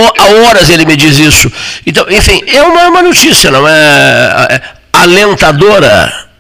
horas 0.47 0.71
ele 0.71 0.85
me 0.85 0.97
diz 0.97 1.19
isso. 1.19 1.51
Então, 1.85 2.07
enfim, 2.09 2.43
é 2.47 2.63
uma, 2.63 2.89
uma 2.89 3.03
notícia, 3.03 3.51
não 3.51 3.67
é, 3.67 4.47
é 4.51 4.76
alentadora. 5.03 6.31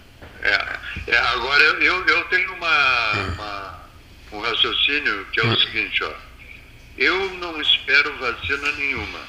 É, 0.42 0.66
é, 1.08 1.18
agora, 1.18 1.62
eu, 1.62 2.06
eu 2.06 2.24
tenho 2.24 2.52
uma, 2.54 3.12
uma, 3.12 3.84
um 4.32 4.40
raciocínio 4.40 5.26
que 5.32 5.40
é 5.40 5.44
o 5.44 5.48
hum. 5.48 5.58
seguinte, 5.58 6.04
ó. 6.04 6.12
Eu 6.98 7.30
não 7.34 7.60
espero 7.60 8.16
vacina 8.18 8.72
nenhuma. 8.72 9.20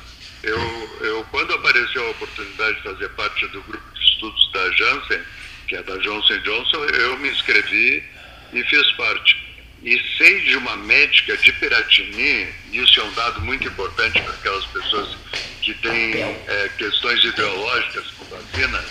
Eu, 0.44 0.98
eu, 1.02 1.26
quando 1.32 1.54
apareceu 1.54 2.08
a 2.08 2.12
oportunidade 2.12 2.78
de 2.78 2.84
fazer 2.84 3.10
parte 3.10 3.46
do 3.48 3.62
grupo 3.64 3.84
de 3.94 4.02
estudos 4.02 4.52
da 4.54 4.72
Janssen, 4.72 5.22
que 5.68 5.76
é 5.76 5.84
da 5.84 5.98
Johnson 5.98 6.38
Johnson, 6.40 6.86
eu 6.86 7.18
me 7.18 7.30
inscrevi 7.30 8.04
e 8.54 8.64
fiz 8.64 8.92
parte. 8.94 9.47
E 9.88 10.04
sei 10.18 10.42
de 10.42 10.58
uma 10.58 10.76
médica 10.76 11.38
de 11.38 11.50
Piratini, 11.54 12.54
isso 12.74 13.00
é 13.00 13.04
um 13.06 13.14
dado 13.14 13.40
muito 13.40 13.66
importante 13.66 14.22
para 14.22 14.34
aquelas 14.34 14.66
pessoas 14.66 15.18
que 15.62 15.74
têm 15.76 16.24
é, 16.24 16.70
questões 16.78 17.24
ideológicas 17.24 18.06
com 18.18 18.26
vacina, 18.26 18.84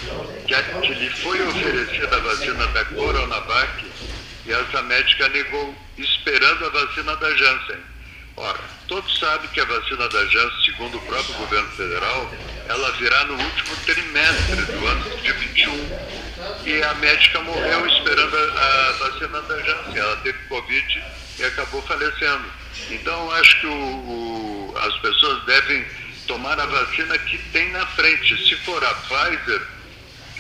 que, 0.47 0.55
a, 0.55 0.63
que 0.63 0.95
lhe 0.95 1.11
foi 1.21 1.43
oferecida 1.49 2.17
a 2.17 2.21
vacina 2.21 2.67
da 2.69 2.83
Coronavac 2.87 3.85
e 4.47 4.51
essa 4.51 4.83
médica 4.85 5.29
negou 5.29 5.77
esperando 5.99 6.65
a 6.65 6.71
vacina 6.71 7.15
da 7.15 7.37
Janssen. 7.37 7.96
Ora, 8.37 8.61
todos 8.87 9.19
sabem 9.19 9.49
que 9.49 9.61
a 9.61 9.65
vacina 9.65 10.07
da 10.11 10.27
Janssen, 10.27 10.65
segundo 10.67 10.99
o 10.99 11.01
próprio 11.03 11.35
governo 11.37 11.71
federal, 11.71 12.31
ela 12.69 12.93
virá 12.93 13.25
no 13.25 13.33
último 13.43 13.77
trimestre 13.87 14.57
do 14.57 14.87
ano 14.87 15.17
de 15.23 15.33
21 15.33 16.27
e 16.67 16.83
a 16.83 16.95
médica 16.95 17.41
morreu 17.41 17.87
esperando 17.87 18.37
a, 18.37 18.93
vacina 18.99 19.41
da 19.41 19.63
Janssen. 19.63 19.97
Ela 19.97 20.17
teve 20.19 20.39
Covid 20.49 21.05
e 21.39 21.45
acabou 21.45 21.81
falecendo. 21.83 22.45
Então, 22.91 23.31
acho 23.33 23.61
que 23.61 23.67
o, 23.69 23.73
o, 23.73 24.75
as 24.83 24.95
pessoas 24.99 25.43
devem 25.45 25.87
tomar 26.27 26.61
a 26.61 26.67
vacina 26.67 27.17
que 27.19 27.39
tem 27.53 27.71
na 27.71 27.87
frente. 27.87 28.37
Se 28.47 28.55
for 28.57 28.85
a 28.85 28.95
Pfizer, 28.95 29.63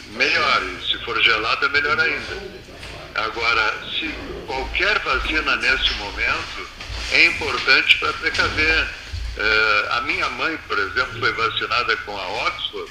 melhor. 0.08 0.62
E 0.64 0.86
se 0.86 1.02
for 1.02 1.18
gelada, 1.22 1.66
melhor 1.70 1.98
ainda. 1.98 2.66
Agora, 3.14 3.74
se 3.98 4.14
qualquer 4.46 4.98
vacina 4.98 5.56
nesse 5.56 5.94
momento 5.94 6.75
é 7.12 7.26
importante 7.26 7.98
para 7.98 8.12
precaver. 8.14 8.88
Uh, 9.36 9.92
a 9.92 10.00
minha 10.02 10.28
mãe, 10.30 10.56
por 10.66 10.78
exemplo, 10.78 11.18
foi 11.18 11.30
vacinada 11.32 11.94
com 11.98 12.16
a 12.16 12.26
Oxford 12.46 12.90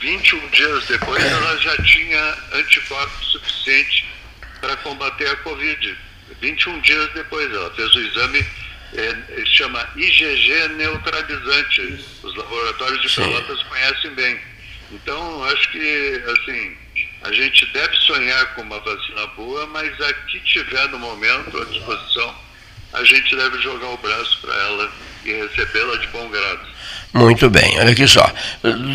21 0.00 0.48
dias 0.48 0.86
depois 0.86 1.22
ela 1.22 1.56
já 1.58 1.76
tinha 1.82 2.38
anticorpos 2.54 3.32
suficiente 3.32 4.06
para 4.60 4.76
combater 4.78 5.28
a 5.28 5.36
Covid. 5.36 5.96
21 6.40 6.80
dias 6.80 7.12
depois, 7.12 7.50
ela 7.52 7.70
fez 7.74 7.94
o 7.94 8.00
exame, 8.00 8.46
é, 8.94 9.44
chama 9.46 9.86
IgG 9.96 10.68
neutralizante. 10.76 12.04
Os 12.22 12.34
laboratórios 12.34 13.02
de 13.02 13.14
Pelotas 13.14 13.62
conhecem 13.64 14.14
bem. 14.14 14.40
Então, 14.92 15.44
acho 15.44 15.70
que, 15.70 16.24
assim, 16.32 16.76
a 17.22 17.32
gente 17.32 17.66
deve 17.66 17.94
sonhar 17.96 18.54
com 18.54 18.62
uma 18.62 18.80
vacina 18.80 19.26
boa, 19.28 19.66
mas 19.66 20.00
a 20.00 20.12
que 20.14 20.40
tiver 20.40 20.88
no 20.88 20.98
momento 20.98 21.60
à 21.60 21.64
disposição, 21.66 22.34
a 22.92 23.04
gente 23.04 23.36
deve 23.36 23.60
jogar 23.62 23.88
o 23.88 23.96
braço 23.98 24.38
para 24.42 24.54
ela 24.54 24.90
e 25.24 25.32
recebê-la 25.32 25.96
de 25.96 26.06
bom 26.08 26.28
grado. 26.28 26.60
Muito 27.12 27.50
bem, 27.50 27.78
olha 27.78 27.90
aqui 27.90 28.06
só. 28.06 28.30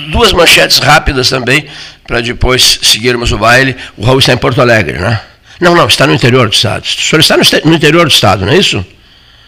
Duas 0.09 0.31
manchetes 0.31 0.77
rápidas 0.79 1.29
também, 1.29 1.69
para 2.07 2.21
depois 2.21 2.79
seguirmos 2.81 3.31
o 3.31 3.37
baile. 3.37 3.75
O 3.97 4.05
Raul 4.05 4.19
está 4.19 4.33
em 4.33 4.37
Porto 4.37 4.61
Alegre, 4.61 4.97
né? 4.97 5.21
Não, 5.59 5.75
não, 5.75 5.87
está 5.87 6.05
no 6.07 6.13
interior 6.13 6.47
do 6.47 6.53
estado. 6.53 6.83
O 6.83 6.87
senhor 6.87 7.19
está 7.19 7.37
no, 7.37 7.73
interior 7.73 8.05
do 8.05 8.11
estado, 8.11 8.45
não 8.45 8.53
é 8.53 8.57
isso? 8.57 8.85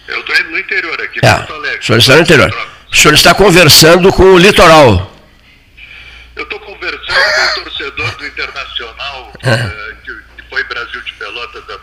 Eu 0.06 0.20
estou 0.20 0.44
no 0.50 0.58
interior, 0.58 1.00
aqui 1.02 1.20
é. 1.22 1.34
Porto 1.34 1.54
Alegre. 1.54 1.78
O 1.78 1.84
senhor 1.84 1.98
está 1.98 2.14
no 2.14 2.22
interior. 2.22 2.68
O 2.90 2.96
senhor 2.96 3.14
está 3.14 3.34
conversando 3.34 4.12
com 4.12 4.22
o 4.22 4.38
litoral. 4.38 5.14
Eu 6.36 6.44
estou 6.44 6.60
conversando 6.60 7.54
com 7.54 7.60
o 7.60 7.64
torcedor 7.64 8.16
do 8.16 8.26
Internacional, 8.26 9.32
é. 9.42 9.56
que, 10.04 10.12
que, 10.12 10.48
foi 10.48 10.64
Brasil 10.64 11.00
de 11.02 11.12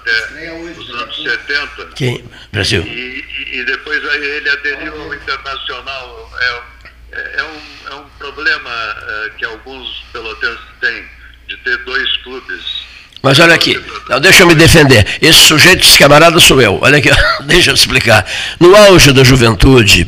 até 0.01 0.53
os 0.53 0.89
anos 0.89 1.23
70. 1.23 1.85
Quem? 1.95 2.23
Brasil. 2.51 2.81
E, 2.83 2.89
e, 2.89 3.59
e 3.59 3.65
depois 3.65 4.03
aí 4.09 4.23
ele 4.23 4.49
aderiu 4.49 5.01
ao 5.01 5.13
Internacional. 5.13 6.31
É, 6.39 6.75
é, 7.11 7.35
é 7.37 7.43
um, 7.43 7.93
é 7.93 7.95
um 7.95 8.05
problema 8.19 8.69
é, 8.71 9.29
que 9.37 9.45
alguns 9.45 10.03
pelotenses 10.11 10.59
têm, 10.81 11.03
de 11.47 11.57
ter 11.57 11.77
dois 11.85 12.17
clubes. 12.17 12.85
Mas 13.21 13.39
olha 13.39 13.55
aqui, 13.55 13.83
não, 14.07 14.19
deixa 14.19 14.43
eu 14.43 14.47
me 14.47 14.55
defender. 14.55 15.17
Esse 15.21 15.39
sujeito, 15.39 15.83
esse 15.83 15.97
camarada 15.97 16.39
sou 16.39 16.61
eu. 16.61 16.79
Olha 16.81 16.97
aqui, 16.97 17.09
deixa 17.45 17.71
eu 17.71 17.73
explicar. 17.73 18.25
No 18.59 18.75
auge 18.75 19.11
da 19.13 19.23
juventude, 19.23 20.05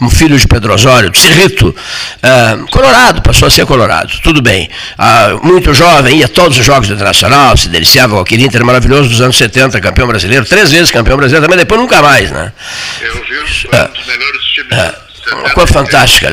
um 0.00 0.10
filho 0.10 0.38
de 0.38 0.46
Pedro 0.46 0.72
Osório, 0.72 1.10
de 1.10 1.18
Cirrito, 1.18 1.68
uh, 1.68 2.66
colorado, 2.70 3.22
passou 3.22 3.46
a 3.46 3.50
ser 3.50 3.66
colorado, 3.66 4.12
tudo 4.22 4.40
bem. 4.40 4.68
Uh, 4.98 5.46
muito 5.46 5.74
jovem, 5.74 6.18
ia 6.18 6.26
a 6.26 6.28
todos 6.28 6.58
os 6.58 6.64
jogos 6.64 6.88
do 6.88 6.94
Internacional, 6.94 7.56
se 7.56 7.68
deliciava 7.68 8.14
com 8.14 8.20
aquele 8.20 8.44
Inter 8.44 8.64
maravilhoso 8.64 9.08
dos 9.08 9.20
anos 9.20 9.36
70, 9.36 9.80
campeão 9.80 10.06
brasileiro, 10.06 10.44
três 10.44 10.70
vezes 10.70 10.90
campeão 10.90 11.16
brasileiro, 11.16 11.44
também 11.44 11.58
depois 11.58 11.80
nunca 11.80 12.00
mais, 12.00 12.30
né? 12.30 12.52
Eu 13.00 13.14
vi 13.14 13.38
um 13.38 13.92
dos 13.92 14.06
melhores 14.06 14.42
times 14.54 15.09
uma 15.32 15.50
coisa 15.50 15.72
fantástica. 15.72 16.30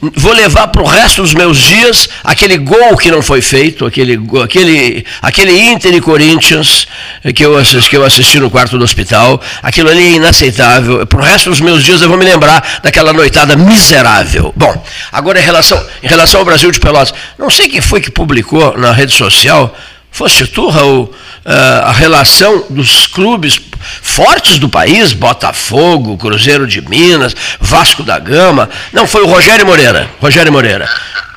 Ó. 0.00 0.10
Vou 0.16 0.32
levar 0.32 0.68
para 0.68 0.82
o 0.82 0.86
resto 0.86 1.22
dos 1.22 1.34
meus 1.34 1.58
dias 1.58 2.08
aquele 2.24 2.56
gol 2.58 2.96
que 2.96 3.10
não 3.10 3.22
foi 3.22 3.40
feito, 3.40 3.86
aquele, 3.86 4.18
aquele, 4.42 5.04
aquele 5.20 5.60
Inter 5.60 5.94
e 5.94 6.00
Corinthians 6.00 6.86
que 7.34 7.44
eu, 7.44 7.56
assisti, 7.56 7.90
que 7.90 7.96
eu 7.96 8.04
assisti 8.04 8.38
no 8.38 8.50
quarto 8.50 8.78
do 8.78 8.84
hospital. 8.84 9.40
Aquilo 9.62 9.90
ali 9.90 10.14
é 10.14 10.16
inaceitável. 10.16 11.06
Para 11.06 11.20
o 11.20 11.22
resto 11.22 11.50
dos 11.50 11.60
meus 11.60 11.84
dias 11.84 12.02
eu 12.02 12.08
vou 12.08 12.18
me 12.18 12.24
lembrar 12.24 12.80
daquela 12.82 13.12
noitada 13.12 13.56
miserável. 13.56 14.52
Bom, 14.56 14.84
agora 15.12 15.40
em 15.40 15.44
relação, 15.44 15.82
em 16.02 16.08
relação 16.08 16.40
ao 16.40 16.46
Brasil 16.46 16.70
de 16.70 16.80
Pelotas, 16.80 17.14
não 17.38 17.50
sei 17.50 17.68
quem 17.68 17.80
foi 17.80 18.00
que 18.00 18.10
publicou 18.10 18.76
na 18.76 18.92
rede 18.92 19.12
social, 19.12 19.74
fosse 20.10 20.46
tu, 20.46 20.68
Raul, 20.68 21.04
uh, 21.04 21.86
a 21.86 21.92
relação 21.92 22.64
dos 22.68 23.06
clubes 23.06 23.60
fortes 23.80 24.58
do 24.58 24.68
país, 24.68 25.12
Botafogo, 25.12 26.18
Cruzeiro 26.18 26.66
de 26.66 26.80
Minas, 26.82 27.34
Vasco 27.60 28.02
da 28.02 28.18
Gama. 28.18 28.68
Não, 28.92 29.06
foi 29.06 29.22
o 29.22 29.26
Rogério 29.26 29.64
Moreira. 29.64 30.10
Rogério 30.20 30.52
Moreira. 30.52 30.88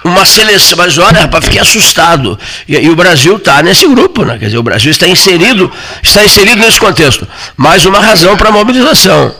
Uma 0.03 0.25
seleção, 0.25 0.77
mas 0.77 0.97
olha, 0.97 1.21
rapaz, 1.21 1.45
fiquei 1.45 1.61
assustado. 1.61 2.37
E, 2.67 2.75
e 2.75 2.89
o 2.89 2.95
Brasil 2.95 3.37
está 3.37 3.63
nesse 3.63 3.87
grupo, 3.87 4.25
né? 4.25 4.37
Quer 4.37 4.45
dizer, 4.45 4.57
o 4.57 4.63
Brasil 4.63 4.91
está 4.91 5.07
inserido, 5.07 5.71
está 6.01 6.25
inserido 6.25 6.57
nesse 6.57 6.79
contexto. 6.79 7.25
Mais 7.55 7.85
uma 7.85 8.01
razão 8.01 8.35
para 8.35 8.49
a 8.49 8.51
mobilização. 8.51 9.33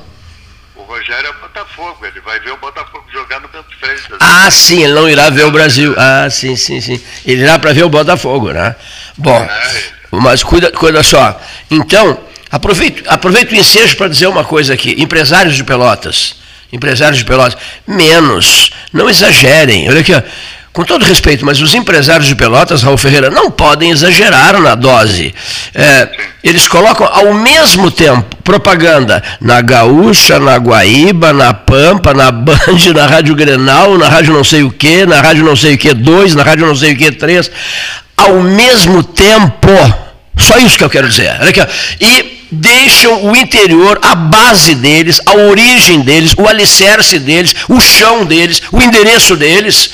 O 0.76 0.84
Rogério 0.84 1.28
é 1.28 1.43
Botafogo, 1.54 2.04
ele 2.04 2.20
vai 2.22 2.40
ver 2.40 2.52
o 2.52 2.58
Botafogo 2.58 3.06
jogar 3.14 3.40
no 3.40 3.48
Bento 3.48 3.68
Freitas. 3.80 4.18
Ah, 4.20 4.50
sim, 4.50 4.84
ele 4.84 4.94
não 4.94 5.08
irá 5.08 5.30
ver 5.30 5.46
o 5.46 5.52
Brasil. 5.52 5.94
Ah, 5.96 6.28
sim, 6.30 6.56
sim, 6.56 6.82
sim. 6.82 7.00
Ele 7.24 7.44
irá 7.44 7.60
para 7.60 7.72
ver 7.74 7.84
o 7.84 7.90
Botafogo, 7.90 8.52
né? 8.52 8.76
Bom, 9.16 9.40
é. 9.40 9.84
mas 10.12 10.42
cuida, 10.42 10.72
cuida 10.72 11.04
só. 11.04 11.40
Então, 11.70 12.20
aproveito, 12.50 13.08
aproveito 13.08 13.52
o 13.52 13.56
ensejo 13.56 13.96
para 13.98 14.08
dizer 14.08 14.26
uma 14.26 14.44
coisa 14.44 14.74
aqui. 14.74 14.96
Empresários 14.98 15.56
de 15.56 15.64
Pelotas, 15.64 16.38
empresários 16.72 17.20
de 17.20 17.26
Pelotas, 17.26 17.56
menos, 17.86 18.72
não 18.92 19.08
exagerem. 19.08 19.88
Olha 19.88 20.02
aqui, 20.02 20.14
ó. 20.14 20.22
Com 20.74 20.84
todo 20.84 21.06
respeito, 21.06 21.46
mas 21.46 21.62
os 21.62 21.76
empresários 21.76 22.28
de 22.28 22.36
Pelotas, 22.36 22.82
Raul 22.82 22.98
Ferreira, 22.98 23.30
não 23.30 23.52
podem 23.52 23.92
exagerar 23.92 24.60
na 24.60 24.74
dose. 24.74 25.32
É, 25.72 26.10
eles 26.44 26.68
colocam 26.68 27.06
ao 27.06 27.32
mesmo 27.32 27.92
tempo 27.92 28.36
propaganda 28.44 29.24
na 29.40 29.62
Gaúcha, 29.62 30.40
na 30.40 30.58
Guaíba, 30.58 31.32
na 31.32 31.54
Pampa, 31.54 32.12
na 32.16 32.32
Band, 32.32 32.58
na 32.96 33.06
Rádio 33.06 33.36
Grenal, 33.36 34.00
na 34.00 34.10
Rádio 34.10 34.34
não 34.34 34.44
sei 34.44 34.64
o 34.64 34.72
que, 34.72 35.06
na 35.06 35.22
Rádio 35.22 35.46
não 35.46 35.56
sei 35.56 35.76
o 35.76 35.78
que 35.78 35.94
2, 35.94 36.34
na 36.34 36.42
Rádio 36.42 36.66
não 36.66 36.76
sei 36.76 36.94
o 36.94 36.98
que 36.98 37.12
3 37.12 37.52
ao 38.18 38.42
mesmo 38.42 39.04
tempo. 39.04 39.70
Só 40.36 40.58
isso 40.58 40.78
que 40.78 40.84
eu 40.84 40.90
quero 40.90 41.08
dizer. 41.08 41.34
E 42.02 42.48
deixam 42.52 43.26
o 43.26 43.36
interior, 43.36 44.00
a 44.02 44.16
base 44.16 44.76
deles, 44.76 45.22
a 45.26 45.34
origem 45.34 46.02
deles, 46.02 46.34
o 46.38 46.48
alicerce 46.48 47.20
deles, 47.20 47.56
o 47.70 47.80
chão 47.80 48.26
deles, 48.26 48.62
o 48.72 48.82
endereço 48.82 49.36
deles. 49.36 49.92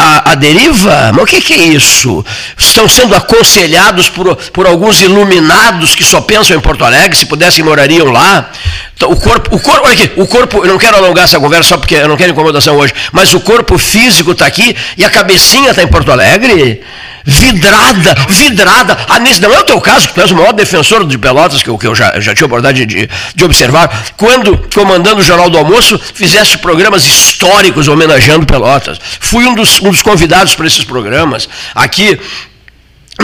A, 0.00 0.30
a, 0.30 0.34
deriva? 0.36 1.10
Mas 1.12 1.24
o 1.24 1.26
que, 1.26 1.40
que, 1.40 1.54
é 1.54 1.56
isso? 1.56 2.24
Estão 2.56 2.88
sendo 2.88 3.16
aconselhados 3.16 4.08
por, 4.08 4.36
por 4.52 4.64
alguns 4.64 5.02
iluminados 5.02 5.96
que 5.96 6.04
só 6.04 6.20
pensam 6.20 6.56
em 6.56 6.60
Porto 6.60 6.84
Alegre, 6.84 7.16
se 7.16 7.26
pudessem 7.26 7.64
morariam 7.64 8.06
lá. 8.06 8.48
Então, 8.94 9.10
o 9.10 9.16
corpo, 9.16 9.56
o 9.56 9.58
corpo, 9.58 9.82
olha 9.84 9.94
aqui, 9.94 10.12
o 10.16 10.24
corpo, 10.28 10.64
eu 10.64 10.68
não 10.68 10.78
quero 10.78 10.96
alongar 10.96 11.24
essa 11.24 11.40
conversa 11.40 11.70
só 11.70 11.78
porque 11.78 11.96
eu 11.96 12.06
não 12.06 12.16
quero 12.16 12.30
incomodação 12.30 12.76
hoje, 12.76 12.94
mas 13.10 13.34
o 13.34 13.40
corpo 13.40 13.76
físico 13.76 14.30
está 14.30 14.46
aqui 14.46 14.76
e 14.96 15.04
a 15.04 15.10
cabecinha 15.10 15.70
está 15.70 15.82
em 15.82 15.88
Porto 15.88 16.12
Alegre 16.12 16.80
vidrada, 17.28 18.14
vidrada. 18.28 18.96
Ah, 19.06 19.18
nesse 19.18 19.40
não 19.40 19.52
é 19.52 19.58
o 19.58 19.64
teu 19.64 19.78
caso, 19.80 20.08
tu 20.08 20.20
és 20.20 20.30
o 20.30 20.34
maior 20.34 20.52
defensor 20.52 21.06
de 21.06 21.18
Pelotas, 21.18 21.62
que 21.62 21.68
eu, 21.68 21.76
que 21.76 21.86
eu 21.86 21.94
já, 21.94 22.18
já 22.20 22.34
tinha 22.34 22.46
oportunidade 22.46 22.86
de, 22.86 23.08
de 23.34 23.44
observar, 23.44 24.04
quando, 24.16 24.56
comandando 24.74 25.20
o 25.20 25.22
Jornal 25.22 25.50
do 25.50 25.58
Almoço, 25.58 26.00
fizeste 26.14 26.56
programas 26.56 27.04
históricos 27.04 27.86
homenageando 27.86 28.46
Pelotas. 28.46 28.98
Fui 29.20 29.44
um 29.44 29.54
dos, 29.54 29.78
dos 29.90 30.02
convidados 30.02 30.54
para 30.54 30.66
esses 30.66 30.84
programas. 30.84 31.48
Aqui, 31.74 32.18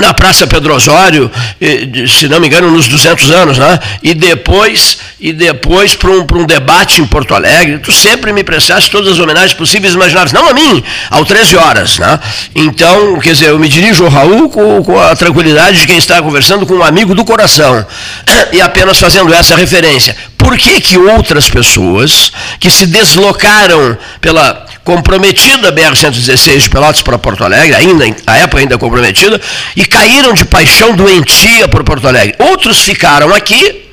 na 0.01 0.13
Praça 0.13 0.45
Pedro 0.47 0.75
Osório, 0.75 1.31
se 2.09 2.29
não 2.29 2.41
me 2.41 2.49
engano, 2.49 2.69
nos 2.69 2.89
200 2.89 3.31
anos, 3.31 3.59
né? 3.59 3.79
E 4.03 4.13
depois, 4.13 4.99
e 5.21 5.33
depois 5.33 5.95
para 5.95 6.11
um, 6.11 6.27
um 6.35 6.45
debate 6.45 7.01
em 7.01 7.07
Porto 7.07 7.33
Alegre, 7.33 7.79
tu 7.79 7.93
sempre 7.93 8.33
me 8.33 8.43
prestaste 8.43 8.91
todas 8.91 9.13
as 9.13 9.21
homenagens 9.21 9.55
possíveis 9.55 9.93
e 9.93 9.97
imagináveis, 9.97 10.33
não 10.33 10.49
a 10.49 10.53
mim, 10.53 10.83
ao 11.11 11.25
13 11.25 11.57
horas, 11.57 11.99
né? 11.99 12.19
Então, 12.57 13.21
quer 13.21 13.35
dizer, 13.35 13.51
eu 13.51 13.59
me 13.59 13.69
dirijo 13.69 14.05
ao 14.05 14.11
Raul 14.11 14.51
com, 14.51 14.83
com 14.83 15.01
a 15.01 15.15
tranquilidade 15.15 15.79
de 15.79 15.87
quem 15.87 15.97
está 15.97 16.21
conversando 16.21 16.67
com 16.67 16.75
um 16.75 16.83
amigo 16.83 17.15
do 17.15 17.25
coração, 17.25 17.87
e 18.53 18.61
apenas 18.61 18.99
fazendo 18.99 19.33
essa 19.33 19.55
referência. 19.55 20.17
Por 20.45 20.59
que 20.59 20.79
que 20.79 20.99
outras 20.99 21.49
pessoas 21.49 22.31
que 22.61 22.71
se 22.71 22.87
deslocaram 22.87 23.97
pela 24.21 24.67
comprometida 24.85 25.69
a 25.69 25.73
BR-116 25.73 26.59
de 26.59 26.71
Pelotas 26.71 27.01
para 27.01 27.19
Porto 27.19 27.43
Alegre, 27.43 27.75
ainda, 27.75 28.05
a 28.27 28.37
época 28.37 28.61
ainda 28.61 28.77
comprometida, 28.77 29.41
e 29.75 29.87
caíram 29.87 30.35
de 30.35 30.45
paixão 30.45 30.95
doentia 30.95 31.67
por 31.67 31.83
Porto 31.83 32.07
Alegre. 32.07 32.37
Outros 32.39 32.83
ficaram 32.83 33.35
aqui, 33.35 33.84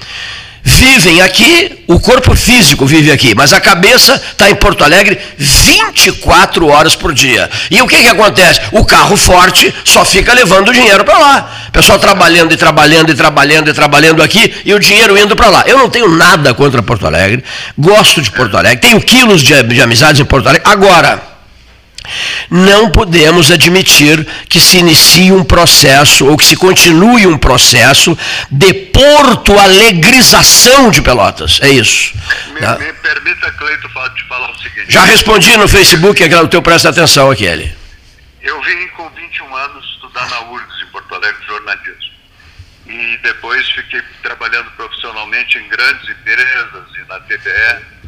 vivem 0.64 1.22
aqui, 1.22 1.84
o 1.88 2.00
corpo 2.00 2.36
físico 2.36 2.86
vive 2.86 3.12
aqui, 3.12 3.34
mas 3.36 3.54
a 3.54 3.60
cabeça 3.60 4.22
está 4.32 4.50
em 4.50 4.56
Porto 4.56 4.84
Alegre 4.84 5.20
24 5.38 6.68
horas 6.68 6.96
por 6.96 7.14
dia. 7.14 7.50
E 7.70 7.82
o 7.82 7.88
que, 7.88 8.02
que 8.02 8.08
acontece? 8.08 8.62
O 8.72 8.86
carro 8.86 9.16
forte 9.18 9.74
só 9.84 10.06
fica 10.06 10.34
levando 10.34 10.74
dinheiro 10.74 11.04
para 11.04 11.18
lá. 11.18 11.52
O 11.70 11.72
pessoal 11.72 12.00
trabalhando 12.00 12.54
e 12.54 12.58
trabalhando 12.58 13.12
e 13.12 13.16
trabalhando 13.16 13.70
e 13.70 13.74
trabalhando 13.74 14.22
aqui 14.22 14.54
e 14.66 14.74
o 14.74 14.80
dinheiro 14.80 15.18
indo 15.18 15.36
para 15.36 15.50
lá. 15.50 15.64
Eu 15.66 15.78
não 15.78 15.90
tenho 15.90 16.10
nada 16.10 16.54
contra 16.54 16.82
Porto 16.84 17.06
Alegre, 17.06 17.44
gosto 17.78 18.22
de 18.22 18.32
Porto 18.32 18.58
Alegre, 18.58 18.78
tenho 18.78 19.02
quilos 19.02 19.42
de, 19.42 19.64
de 19.64 19.82
amizades 19.82 20.22
em 20.22 20.26
Porto 20.26 20.48
Alegre. 20.48 20.70
Agora, 20.70 21.31
não 22.50 22.92
podemos 22.92 23.52
admitir 23.52 24.26
que 24.50 24.60
se 24.60 24.78
inicie 24.78 25.32
um 25.32 25.44
processo 25.44 26.28
ou 26.28 26.38
que 26.38 26.46
se 26.46 26.56
continue 26.56 27.28
um 27.28 27.38
processo 27.38 28.18
de 28.50 28.74
porto 28.74 29.58
alegrização 29.58 30.92
de 30.92 31.02
Pelotas. 31.02 31.60
É 31.62 31.70
isso. 31.70 32.14
Me, 32.54 32.60
tá? 32.60 32.78
me 32.78 32.92
permita, 32.94 33.52
Cleito, 33.52 33.88
te 33.88 34.24
falar 34.28 34.52
o 34.52 34.58
seguinte. 34.58 34.92
Já 34.92 35.04
respondi 35.04 35.56
no 35.58 35.68
Facebook, 35.68 36.24
aquele 36.24 36.48
teu 36.48 36.62
presta 36.62 36.90
atenção, 36.90 37.32
aquele. 37.32 37.74
Eu 38.42 38.62
vim 38.62 38.88
com 38.98 39.10
21 39.10 39.56
anos 39.56 39.86
estudar 39.94 40.28
na 40.30 40.42
URGS, 40.52 40.82
em 40.82 40.92
Porto 40.92 41.16
Alegre, 41.16 41.46
jornalismo. 41.48 42.12
E 42.88 43.18
depois 43.24 43.70
fiquei 43.70 44.02
trabalhando 44.24 44.70
profissionalmente 44.72 45.58
em 45.58 45.68
grandes 45.70 46.10
empresas 46.10 46.84
e 46.98 47.08
na 47.08 47.20
TBE 47.22 48.01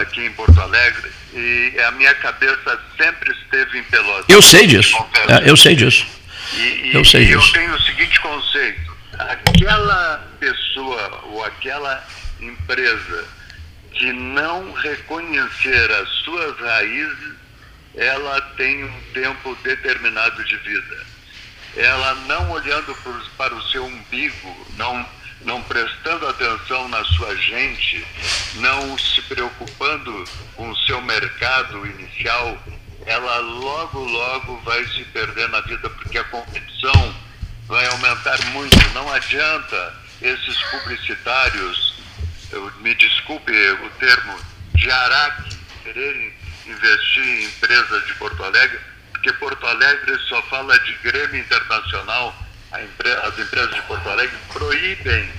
aqui 0.00 0.24
em 0.24 0.32
Porto 0.32 0.60
Alegre 0.60 1.10
e 1.32 1.78
a 1.86 1.90
minha 1.92 2.14
cabeça 2.14 2.80
sempre 2.96 3.32
esteve 3.32 3.78
em 3.78 3.84
Pelotas. 3.84 4.26
Eu 4.28 4.42
sei 4.42 4.66
disso. 4.66 4.96
É, 5.28 5.50
eu 5.50 5.56
sei 5.56 5.74
disso. 5.74 6.06
E, 6.54 6.90
eu 6.94 7.04
sei 7.04 7.22
e 7.22 7.26
disso. 7.26 7.48
eu 7.48 7.52
tenho 7.52 7.74
o 7.74 7.82
seguinte 7.82 8.20
conceito: 8.20 8.96
aquela 9.18 10.26
pessoa 10.38 11.20
ou 11.24 11.44
aquela 11.44 12.06
empresa 12.40 13.24
que 13.92 14.12
não 14.12 14.72
reconhecer 14.72 15.90
as 15.90 16.08
suas 16.24 16.58
raízes, 16.58 17.34
ela 17.96 18.40
tem 18.56 18.84
um 18.84 19.00
tempo 19.14 19.56
determinado 19.62 20.44
de 20.44 20.56
vida. 20.58 21.06
Ela 21.76 22.14
não 22.26 22.50
olhando 22.50 22.94
para 23.36 23.54
o 23.54 23.62
seu 23.68 23.84
umbigo, 23.84 24.66
não 24.76 25.06
não 25.46 25.62
prestando 25.62 26.26
atenção 26.26 26.88
na 26.88 27.02
sua 27.04 27.34
gente, 27.36 28.04
não 28.56 28.98
se 28.98 29.22
preocupando 29.22 30.24
com 30.56 30.68
o 30.68 30.76
seu 30.78 31.00
mercado 31.00 31.86
inicial, 31.86 32.58
ela 33.06 33.38
logo, 33.38 34.00
logo 34.00 34.56
vai 34.64 34.84
se 34.86 35.04
perder 35.04 35.48
na 35.48 35.60
vida, 35.60 35.88
porque 35.88 36.18
a 36.18 36.24
competição 36.24 37.14
vai 37.68 37.86
aumentar 37.86 38.44
muito. 38.46 38.76
Não 38.92 39.10
adianta 39.12 39.94
esses 40.20 40.62
publicitários, 40.64 41.94
eu, 42.50 42.72
me 42.80 42.92
desculpe 42.96 43.52
o 43.52 43.90
termo, 44.00 44.38
de 44.74 44.90
Araque 44.90 45.56
quererem 45.84 46.32
investir 46.66 47.24
em 47.24 47.44
empresas 47.44 48.04
de 48.06 48.14
Porto 48.14 48.42
Alegre, 48.42 48.80
porque 49.12 49.32
Porto 49.34 49.64
Alegre 49.64 50.18
só 50.28 50.42
fala 50.42 50.76
de 50.80 50.92
Grêmio 50.94 51.40
Internacional, 51.40 52.34
as 52.72 53.38
empresas 53.38 53.74
de 53.74 53.82
Porto 53.82 54.08
Alegre 54.08 54.36
proíbem 54.52 55.30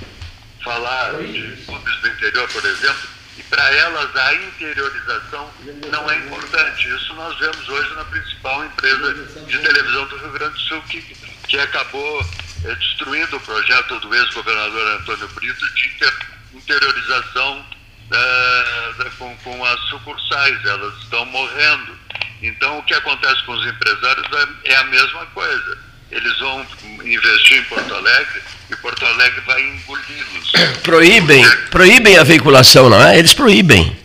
falar 0.64 1.14
de 1.14 1.64
clubes 1.66 2.02
do 2.02 2.08
interior, 2.08 2.48
por 2.50 2.66
exemplo, 2.66 3.10
e 3.38 3.44
para 3.44 3.74
elas 3.76 4.16
a 4.16 4.34
interiorização 4.34 5.50
não 5.92 6.10
é 6.10 6.18
importante. 6.18 6.88
Isso 6.90 7.14
nós 7.14 7.38
vemos 7.38 7.70
hoje 7.70 7.94
na 7.94 8.06
principal 8.06 8.66
empresa 8.66 9.14
de 9.14 9.60
televisão 9.60 10.06
do 10.08 10.18
Rio 10.18 10.32
Grande 10.32 10.54
do 10.54 10.60
Sul, 10.60 10.82
que, 10.84 11.02
que 11.48 11.60
acabou 11.60 12.26
é, 12.66 12.76
destruindo 12.76 13.38
o 13.38 13.42
projeto 13.42 14.00
do 14.00 14.16
ex-governador 14.16 15.00
Antônio 15.00 15.28
Brito 15.30 15.74
de 15.74 15.88
inter, 15.88 16.14
interiorização 16.54 17.66
é, 18.12 19.10
com, 19.18 19.38
com 19.38 19.66
as 19.66 19.80
sucursais, 19.90 20.66
elas 20.66 20.98
estão 21.04 21.26
morrendo. 21.26 21.98
Então, 22.42 22.80
o 22.80 22.84
que 22.84 22.94
acontece 22.94 23.44
com 23.44 23.54
os 23.54 23.66
empresários 23.68 24.28
é, 24.66 24.72
é 24.72 24.76
a 24.78 24.84
mesma 24.86 25.26
coisa. 25.28 25.87
Eles 26.12 26.40
vão 26.40 26.66
investir 27.04 27.58
em 27.58 27.64
Porto 27.64 27.94
Alegre 27.94 28.42
e 28.70 28.76
Porto 28.78 29.06
Alegre 29.06 29.42
vai 29.42 29.62
engoli-los. 29.62 30.52
Proíbem, 30.84 31.44
proíbem 31.70 32.18
a 32.18 32.24
veiculação, 32.24 32.90
não 32.90 33.02
é? 33.02 33.18
Eles 33.18 33.34
proíbem. 33.34 33.98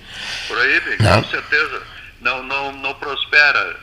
Proíbem, 0.48 0.96
não. 0.98 1.22
com 1.22 1.30
certeza. 1.30 1.82
Não, 2.20 2.42
não, 2.42 2.72
não 2.72 2.94
prospera. 2.94 3.76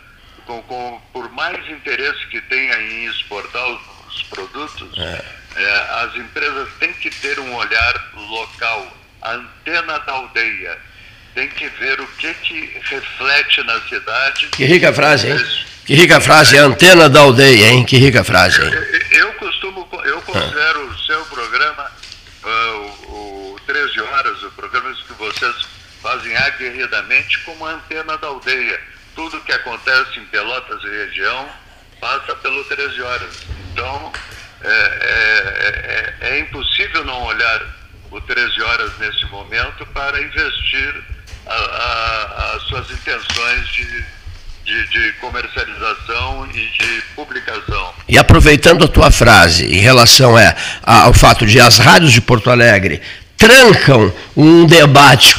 Com, 0.45 0.61
com, 0.63 1.01
por 1.13 1.31
mais 1.31 1.57
interesse 1.69 2.25
que 2.27 2.41
tenha 2.41 2.81
em 2.81 3.05
exportar 3.05 3.65
os 3.69 4.23
produtos, 4.23 4.97
é. 4.97 5.39
É, 5.55 6.03
as 6.03 6.15
empresas 6.15 6.69
têm 6.79 6.93
que 6.93 7.09
ter 7.09 7.39
um 7.39 7.53
olhar 7.55 8.11
local, 8.15 8.97
a 9.21 9.33
antena 9.33 9.99
da 9.99 10.13
aldeia. 10.13 10.77
Tem 11.35 11.47
que 11.49 11.67
ver 11.67 11.99
o 11.99 12.07
que, 12.07 12.33
que 12.33 12.79
reflete 12.83 13.63
na 13.63 13.79
cidade. 13.81 14.47
Que 14.47 14.65
rica 14.65 14.91
frase, 14.93 15.29
hein? 15.29 15.37
Que 15.89 15.95
rica 15.95 16.21
frase, 16.21 16.55
a 16.55 16.65
antena 16.65 17.09
da 17.09 17.21
aldeia, 17.21 17.71
hein? 17.71 17.83
Que 17.83 17.97
rica 17.97 18.23
frase, 18.23 18.61
hein? 18.61 18.71
Eu, 19.09 19.33
costumo, 19.33 19.89
eu 20.05 20.21
considero 20.21 20.85
o 20.85 20.99
seu 20.99 21.19
programa, 21.25 21.91
uh, 22.43 23.07
o, 23.07 23.55
o 23.55 23.59
13 23.65 23.99
Horas, 23.99 24.43
o 24.43 24.51
programa 24.51 24.93
que 24.93 25.13
vocês 25.13 25.55
fazem 25.99 26.37
aguerridamente, 26.37 27.39
como 27.39 27.65
antena 27.65 28.15
da 28.19 28.27
aldeia. 28.27 28.79
Tudo 29.15 29.41
que 29.41 29.51
acontece 29.51 30.19
em 30.19 30.25
Pelotas 30.25 30.79
e 30.83 30.89
região 30.89 31.49
passa 31.99 32.35
pelo 32.35 32.63
13 32.65 33.01
Horas. 33.01 33.47
Então, 33.71 34.13
é, 34.61 34.69
é, 34.69 36.19
é, 36.21 36.29
é 36.35 36.39
impossível 36.39 37.03
não 37.03 37.23
olhar 37.23 37.65
o 38.11 38.21
13 38.21 38.61
Horas 38.61 38.91
nesse 38.99 39.25
momento 39.25 39.83
para 39.87 40.21
investir 40.21 41.03
a, 41.47 41.55
a, 41.55 42.55
as 42.57 42.61
suas 42.67 42.91
intenções 42.91 43.67
de 43.69 44.18
de, 44.65 44.87
de, 44.89 45.11
comercialização 45.13 46.47
e 46.53 46.59
de 46.59 47.01
publicação. 47.15 47.93
E 48.07 48.17
aproveitando 48.17 48.85
a 48.85 48.87
tua 48.87 49.11
frase 49.11 49.65
em 49.65 49.79
relação 49.79 50.37
é, 50.37 50.55
ao 50.83 51.13
fato 51.13 51.45
de 51.45 51.59
as 51.59 51.77
rádios 51.77 52.13
de 52.13 52.21
Porto 52.21 52.49
Alegre 52.49 53.01
trancam 53.37 54.13
um 54.35 54.65
debate 54.65 55.37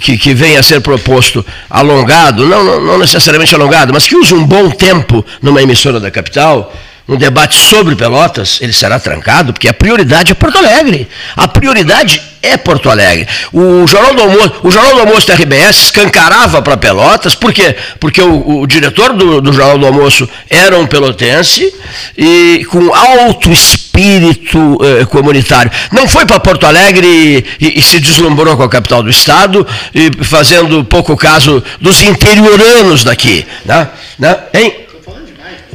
que, 0.00 0.18
que 0.18 0.34
venha 0.34 0.60
a 0.60 0.62
ser 0.62 0.80
proposto 0.80 1.44
alongado, 1.68 2.46
não, 2.46 2.62
não, 2.62 2.80
não 2.80 2.98
necessariamente 2.98 3.54
alongado, 3.54 3.92
mas 3.92 4.06
que 4.06 4.16
use 4.16 4.34
um 4.34 4.44
bom 4.44 4.70
tempo 4.70 5.24
numa 5.40 5.62
emissora 5.62 5.98
da 5.98 6.10
capital, 6.10 6.74
um 7.08 7.16
debate 7.16 7.56
sobre 7.56 7.96
Pelotas, 7.96 8.58
ele 8.60 8.72
será 8.72 9.00
trancado, 9.00 9.52
porque 9.52 9.68
a 9.68 9.74
prioridade 9.74 10.30
é 10.30 10.34
Porto 10.34 10.58
Alegre. 10.58 11.08
A 11.36 11.48
prioridade 11.48 12.22
é 12.42 12.56
Porto 12.56 12.88
Alegre. 12.88 13.26
O 13.52 13.86
Jornal 13.86 14.14
do 14.14 14.22
Almoço, 14.22 14.52
o 14.62 14.70
Jornal 14.70 14.94
do 14.94 15.00
Almoço 15.00 15.26
da 15.26 15.34
RBS 15.34 15.76
escancarava 15.84 16.62
para 16.62 16.76
Pelotas, 16.76 17.34
por 17.34 17.52
quê? 17.52 17.76
Porque 17.98 18.20
o, 18.20 18.60
o 18.60 18.66
diretor 18.66 19.12
do, 19.12 19.40
do, 19.40 19.52
Jornal 19.52 19.78
do 19.78 19.86
Almoço 19.86 20.28
era 20.48 20.78
um 20.78 20.86
pelotense 20.86 21.72
e 22.16 22.64
com 22.70 22.94
alto 22.94 23.50
espírito 23.50 24.78
eh, 24.82 25.04
comunitário. 25.06 25.70
Não 25.92 26.08
foi 26.08 26.24
para 26.24 26.40
Porto 26.40 26.64
Alegre 26.64 27.44
e, 27.60 27.78
e, 27.78 27.82
se 27.82 28.00
deslumbrou 28.00 28.56
com 28.56 28.62
a 28.62 28.68
capital 28.68 29.02
do 29.02 29.10
estado, 29.10 29.66
e 29.94 30.24
fazendo 30.24 30.84
pouco 30.84 31.16
caso 31.16 31.62
dos 31.80 32.00
interioranos 32.00 33.04
daqui. 33.04 33.46
Né? 33.64 33.88
Né? 34.18 34.36
Hein? 34.54 34.74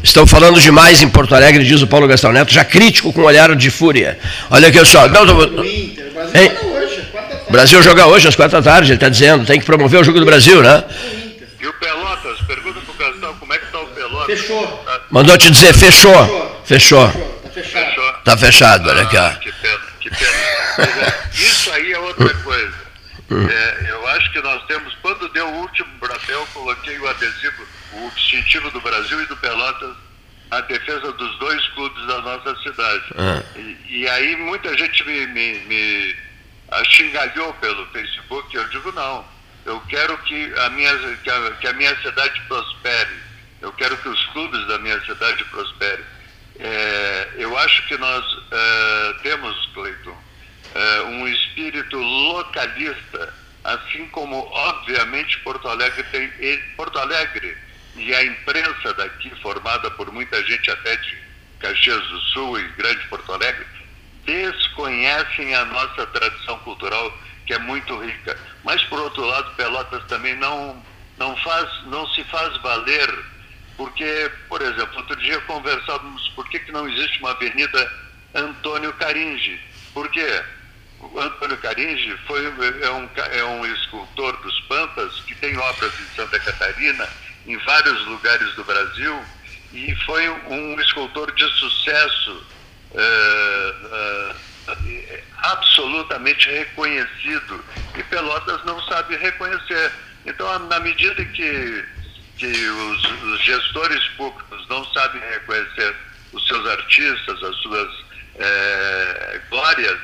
Estão 0.06 0.28
falando 0.28 0.60
demais 0.60 1.02
em 1.02 1.10
Porto 1.10 1.34
Alegre, 1.34 1.64
diz 1.64 1.82
o 1.82 1.88
Paulo 1.88 2.08
Gastão 2.08 2.32
Neto, 2.32 2.54
já 2.54 2.64
crítico 2.64 3.12
com 3.12 3.22
um 3.22 3.26
olhar 3.26 3.56
de 3.56 3.72
fúria. 3.72 4.20
Olha 4.52 4.68
aqui 4.68 4.86
só. 4.86 5.08
Não. 5.08 5.26
O 7.48 7.52
Brasil 7.52 7.82
joga 7.82 8.06
hoje, 8.08 8.28
às 8.28 8.36
quatro 8.36 8.62
da 8.62 8.72
tarde, 8.72 8.92
ele 8.92 8.96
está 8.96 9.10
dizendo, 9.10 9.46
tem 9.46 9.60
que 9.60 9.66
promover 9.66 10.00
o 10.00 10.04
jogo 10.04 10.20
do 10.20 10.26
Brasil, 10.26 10.62
né? 10.62 10.84
E 11.60 11.68
o 11.68 11.74
Pelotas, 11.74 12.40
pergunta 12.42 12.80
para 12.82 12.94
o 12.94 13.12
Gastão, 13.12 13.34
como 13.36 13.54
é 13.54 13.58
que 13.58 13.66
está 13.66 13.80
o 13.80 13.88
Pelotas? 13.88 14.40
Fechou. 14.40 14.68
Tá... 14.86 15.02
Mandou 15.10 15.38
te 15.38 15.52
dizer, 15.52 15.74
fechou. 15.74 16.62
Fechou. 16.66 17.08
Está 17.08 17.50
fechado. 17.50 18.18
Está 18.20 18.38
fechado, 18.38 18.90
olha 18.90 19.04
aqui. 19.04 19.18
Ah, 19.18 19.38
que 19.42 19.52
pena, 19.52 19.80
que 20.00 20.10
pena. 20.10 21.14
Isso 21.34 21.72
aí 21.72 21.92
é 21.92 22.00
outra 22.00 22.34
coisa. 22.34 22.86
Hum. 23.32 23.48
É, 23.50 23.90
eu 23.90 24.08
acho 24.10 24.32
que 24.32 24.42
nós 24.42 24.64
temos, 24.68 24.94
quando 25.02 25.28
deu 25.30 25.48
o 25.48 25.62
último 25.62 25.90
brapel, 26.00 26.48
coloquei 26.54 26.98
o 27.00 27.08
adesivo 27.08 27.64
o 27.94 28.12
distintivo 28.16 28.70
do 28.72 28.82
Brasil 28.82 29.22
e 29.22 29.26
do 29.26 29.38
Pelotas 29.38 29.96
a 30.52 30.62
defesa 30.62 31.12
dos 31.14 31.40
dois 31.40 31.68
clubes 31.70 32.06
da 32.08 32.22
nossa 32.22 32.56
cidade. 32.62 33.06
Ah. 33.18 33.44
E, 33.56 33.78
e, 33.90 34.10
aí 34.10 34.36
muita 34.36 34.76
gente 34.78 35.04
me, 35.06 35.28
me, 35.28 35.60
me 35.66 36.16
xingalhou 36.86 37.54
pelo 37.56 37.86
Facebook, 37.88 38.56
eu 38.56 38.68
digo 38.70 38.92
não, 38.92 39.26
eu 39.66 39.80
quero 39.90 40.18
que 40.20 40.54
a 40.60 40.70
minha, 40.70 40.98
que 41.24 41.30
a, 41.30 41.52
que 41.52 41.68
a 41.68 41.74
minha 41.74 41.96
cidade 42.02 42.42
prospere, 42.48 43.16
eu 43.62 43.72
quero 43.74 43.98
que 43.98 44.10
os 44.10 44.26
clubes 44.28 44.66
da 44.68 44.78
minha 44.80 45.00
cidade 45.02 45.44
prosperem. 45.46 46.06
É, 46.60 47.30
eu 47.38 47.58
acho 47.58 47.86
que 47.88 47.98
nós 47.98 48.24
é, 48.52 49.14
temos, 49.24 49.70
Cleiton, 49.74 50.18
é, 50.74 51.02
um 51.02 51.28
espírito 51.28 51.98
localista, 51.98 53.34
assim 53.64 54.08
como, 54.10 54.38
obviamente, 54.38 55.40
Porto 55.40 55.68
Alegre 55.68 56.04
tem. 56.12 56.30
Porto 56.78 56.98
Alegre 57.00 57.58
e 57.96 58.14
a 58.14 58.24
imprensa 58.24 58.94
daqui, 58.94 59.32
formada 59.42 59.90
por 59.92 60.12
muita 60.12 60.44
gente 60.44 60.70
até 60.70 60.96
de 60.98 61.18
Caxias 61.60 62.06
do 62.08 62.20
Sul 62.22 62.60
e 62.60 62.68
Grande 62.70 63.08
Porto 63.08 63.32
Alegre, 63.32 63.66
desconhecem 64.26 65.56
a 65.56 65.66
nossa 65.66 66.06
tradição 66.08 66.60
cultural, 66.60 67.18
que 67.46 67.54
é 67.54 67.60
muito 67.60 67.98
rica. 68.04 68.38
Mas, 68.64 68.84
por 68.84 69.00
outro 69.00 69.24
lado, 69.24 69.56
Pelotas 69.56 70.04
também 70.06 70.36
não, 70.36 70.84
não, 71.18 71.36
faz, 71.38 71.70
não 71.86 72.08
se 72.10 72.24
faz 72.26 72.58
valer, 72.58 73.26
porque, 73.78 74.32
por 74.50 74.62
exemplo, 74.62 74.98
outro 74.98 75.16
dia 75.18 75.40
conversávamos 75.42 76.28
por 76.30 76.48
que, 76.50 76.60
que 76.60 76.72
não 76.72 76.88
existe 76.90 77.20
uma 77.20 77.32
avenida 77.32 77.92
Antônio 78.34 78.92
Caringe. 78.94 79.60
Por 79.94 80.10
quê? 80.10 80.44
O 81.00 81.20
Antônio 81.20 81.58
Caringe 81.58 82.18
foi, 82.26 82.46
é, 82.82 82.92
um, 82.92 83.10
é 83.32 83.44
um 83.44 83.66
escultor 83.66 84.36
dos 84.42 84.60
Pampas 84.62 85.14
que 85.22 85.36
tem 85.36 85.58
obras 85.58 85.94
em 86.00 86.16
Santa 86.16 86.40
Catarina, 86.40 87.08
em 87.48 87.58
vários 87.58 88.06
lugares 88.08 88.54
do 88.56 88.64
Brasil 88.64 89.24
e 89.74 89.96
foi 90.06 90.28
um 90.30 90.80
escultor 90.80 91.32
de 91.34 91.44
sucesso 91.60 92.46
uh, 92.92 94.32
uh, 94.32 94.36
absolutamente 95.38 96.50
reconhecido 96.50 97.64
e 97.96 98.04
Pelotas 98.04 98.64
não 98.66 98.82
sabe 98.84 99.16
reconhecer. 99.18 99.92
Então, 100.26 100.60
na 100.68 100.80
medida 100.80 101.24
que, 101.24 101.86
que 102.38 102.48
os, 102.48 103.22
os 103.24 103.44
gestores 103.44 104.04
públicos 104.18 104.68
não 104.70 104.84
sabem 104.92 105.22
reconhecer 105.22 105.96
os 106.34 106.48
seus 106.48 106.68
artistas, 106.68 107.44
as 107.44 107.56
suas 107.58 108.06
é, 108.40 109.42
glórias, 109.50 110.00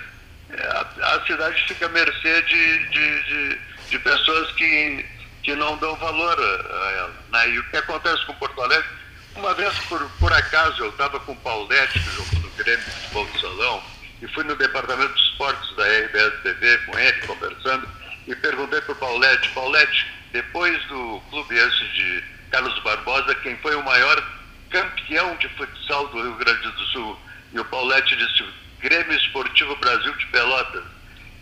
a, 0.54 1.16
a, 1.16 1.26
cidade 1.26 1.64
fica 1.68 1.88
à 1.88 1.90
mercê 1.90 2.42
de, 2.44 2.90
de, 2.90 3.24
de, 3.24 3.60
de 3.90 4.00
pessoas 4.00 4.52
que 4.52 5.06
que 5.44 5.56
não 5.56 5.78
dão 5.78 5.96
valor 5.96 6.40
a, 6.40 6.92
ela. 6.92 7.16
Né? 7.32 7.50
E 7.50 7.60
o 7.60 7.70
que 7.70 7.78
acontece 7.78 8.26
com 8.26 8.34
Porto 8.36 8.62
Alegre, 8.62 8.90
uma 9.36 9.54
vez 9.54 9.74
por, 9.86 10.10
por 10.20 10.34
acaso 10.34 10.84
eu 10.84 10.90
estava 10.90 11.20
com 11.22 11.32
o 11.32 11.38
Paulette, 11.38 12.00
que 12.00 12.10
jogou 12.12 12.40
no 12.40 12.50
Grêmio 12.52 12.84
de 12.84 12.92
Futebol 12.92 13.26
do 13.26 13.40
Salão, 13.40 13.84
e 14.22 14.28
fui 14.28 14.44
no 14.44 14.56
departamento 14.56 15.14
de 15.14 15.24
esportes 15.24 15.76
da 15.76 15.84
RBS 15.84 16.42
TV 16.44 16.78
com 16.80 17.00
ele, 17.00 17.28
conversando, 17.28 17.88
e 18.28 18.36
perguntei 18.36 18.82
para 18.82 18.92
o 18.94 18.98
Paulette, 18.98 19.50
Paulette, 19.50 20.08
depois 20.32 20.82
do 20.88 21.22
clube 21.30 21.56
esse 21.56 21.84
de 21.90 22.24
Carlos 22.52 22.78
Barbosa, 22.84 23.34
quem 23.36 23.58
foi 23.58 23.76
o 23.76 23.84
maior 23.84 24.24
campeão 24.70 25.36
de 25.38 25.50
futsal 25.50 26.08
do 26.10 26.22
Rio 26.22 26.36
Grande 26.36 26.72
do 26.72 26.84
Sul? 26.88 27.20
E 27.54 27.60
o 27.60 27.66
Paulette 27.66 28.16
disse, 28.16 28.46
Grêmio 28.80 29.18
Esportivo 29.18 29.76
Brasil 29.78 30.14
de 30.14 30.26
Pelotas. 30.28 30.84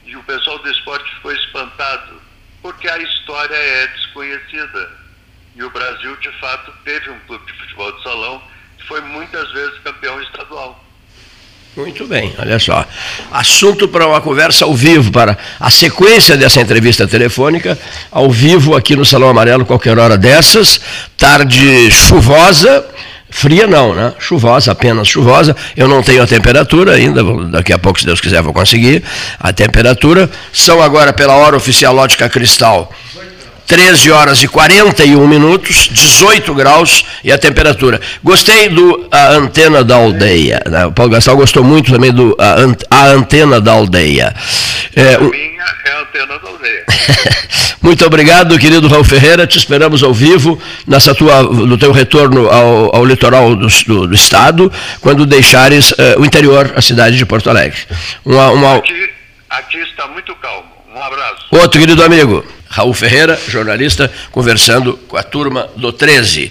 E 0.05 0.15
o 0.15 0.23
pessoal 0.23 0.57
do 0.59 0.71
esporte 0.71 1.13
ficou 1.15 1.31
espantado 1.31 2.21
porque 2.61 2.87
a 2.87 2.97
história 2.97 3.55
é 3.55 3.87
desconhecida. 3.87 4.89
E 5.55 5.63
o 5.63 5.69
Brasil, 5.69 6.15
de 6.17 6.31
fato, 6.39 6.71
teve 6.85 7.09
um 7.09 7.19
clube 7.27 7.45
de 7.45 7.53
futebol 7.59 7.91
de 7.91 8.03
salão 8.03 8.41
que 8.77 8.87
foi 8.87 9.01
muitas 9.01 9.51
vezes 9.51 9.79
campeão 9.83 10.21
estadual. 10.21 10.83
Muito 11.75 12.05
bem, 12.07 12.33
olha 12.39 12.57
só. 12.59 12.85
Assunto 13.31 13.87
para 13.87 14.07
uma 14.07 14.19
conversa 14.19 14.65
ao 14.65 14.73
vivo, 14.73 15.11
para 15.11 15.37
a 15.59 15.69
sequência 15.69 16.35
dessa 16.35 16.59
entrevista 16.59 17.07
telefônica, 17.07 17.77
ao 18.11 18.29
vivo 18.29 18.75
aqui 18.75 18.95
no 18.95 19.05
Salão 19.05 19.29
Amarelo, 19.29 19.65
qualquer 19.65 19.97
hora 19.97 20.17
dessas, 20.17 20.81
tarde 21.15 21.91
chuvosa, 21.91 22.85
fria 23.29 23.67
não, 23.67 23.93
né? 23.93 24.13
Chuvosa, 24.19 24.71
apenas 24.71 25.07
chuvosa. 25.07 25.55
Eu 25.75 25.87
não 25.87 26.01
tenho 26.01 26.23
a 26.23 26.27
temperatura 26.27 26.93
ainda, 26.93 27.23
daqui 27.49 27.73
a 27.73 27.77
pouco, 27.77 27.99
se 27.99 28.05
Deus 28.05 28.21
quiser, 28.21 28.41
vou 28.41 28.53
conseguir 28.53 29.03
a 29.39 29.53
temperatura. 29.53 30.29
São 30.51 30.81
agora, 30.81 31.13
pela 31.13 31.35
hora 31.35 31.55
oficial 31.55 31.93
Lógica 31.93 32.29
Cristal, 32.29 32.91
13 33.69 34.09
horas 34.09 34.41
e 34.41 34.47
41 34.47 35.27
minutos, 35.27 35.87
18 35.91 36.55
graus 36.55 37.05
e 37.23 37.31
a 37.31 37.37
temperatura. 37.37 38.01
Gostei 38.23 38.67
do 38.67 39.07
a 39.11 39.27
antena 39.27 39.83
da 39.83 39.95
aldeia. 39.95 40.59
Né? 40.67 40.87
O 40.87 40.91
Paulo 40.91 41.11
Gastal 41.11 41.37
gostou 41.37 41.63
muito 41.63 41.91
também 41.91 42.11
do 42.11 42.35
a, 42.39 42.55
a 42.89 43.05
antena 43.09 43.61
da 43.61 43.73
aldeia. 43.73 44.33
É, 44.95 45.13
a 45.13 45.19
minha 45.19 45.63
é 45.85 45.91
a 45.91 46.01
antena 46.01 46.39
da 46.39 46.49
aldeia. 46.49 46.85
muito 47.89 48.05
obrigado, 48.05 48.59
querido 48.59 48.87
Raul 48.87 49.03
Ferreira. 49.03 49.47
Te 49.47 49.57
esperamos 49.57 50.03
ao 50.03 50.13
vivo 50.13 50.61
nessa 50.85 51.15
tua, 51.15 51.41
no 51.41 51.75
teu 51.75 51.91
retorno 51.91 52.47
ao, 52.47 52.97
ao 52.97 53.03
litoral 53.03 53.55
do, 53.55 53.65
do, 53.67 54.07
do, 54.07 54.13
estado, 54.13 54.71
quando 55.01 55.25
deixares 55.25 55.89
uh, 55.93 56.19
o 56.19 56.23
interior, 56.23 56.71
a 56.75 56.81
cidade 56.83 57.17
de 57.17 57.25
Porto 57.25 57.49
Alegre. 57.49 57.79
Uma, 58.23 58.51
uma... 58.51 58.75
Aqui, 58.75 59.09
aqui 59.49 59.79
está 59.79 60.05
muito 60.05 60.35
calmo. 60.35 60.69
Um 60.93 61.01
abraço. 61.01 61.47
Outro 61.49 61.79
querido 61.79 62.03
amigo. 62.03 62.45
Raul 62.69 62.93
Ferreira, 62.93 63.39
jornalista, 63.47 64.11
conversando 64.29 64.93
com 65.07 65.17
a 65.17 65.23
turma 65.23 65.67
do 65.75 65.91
13. 65.91 66.47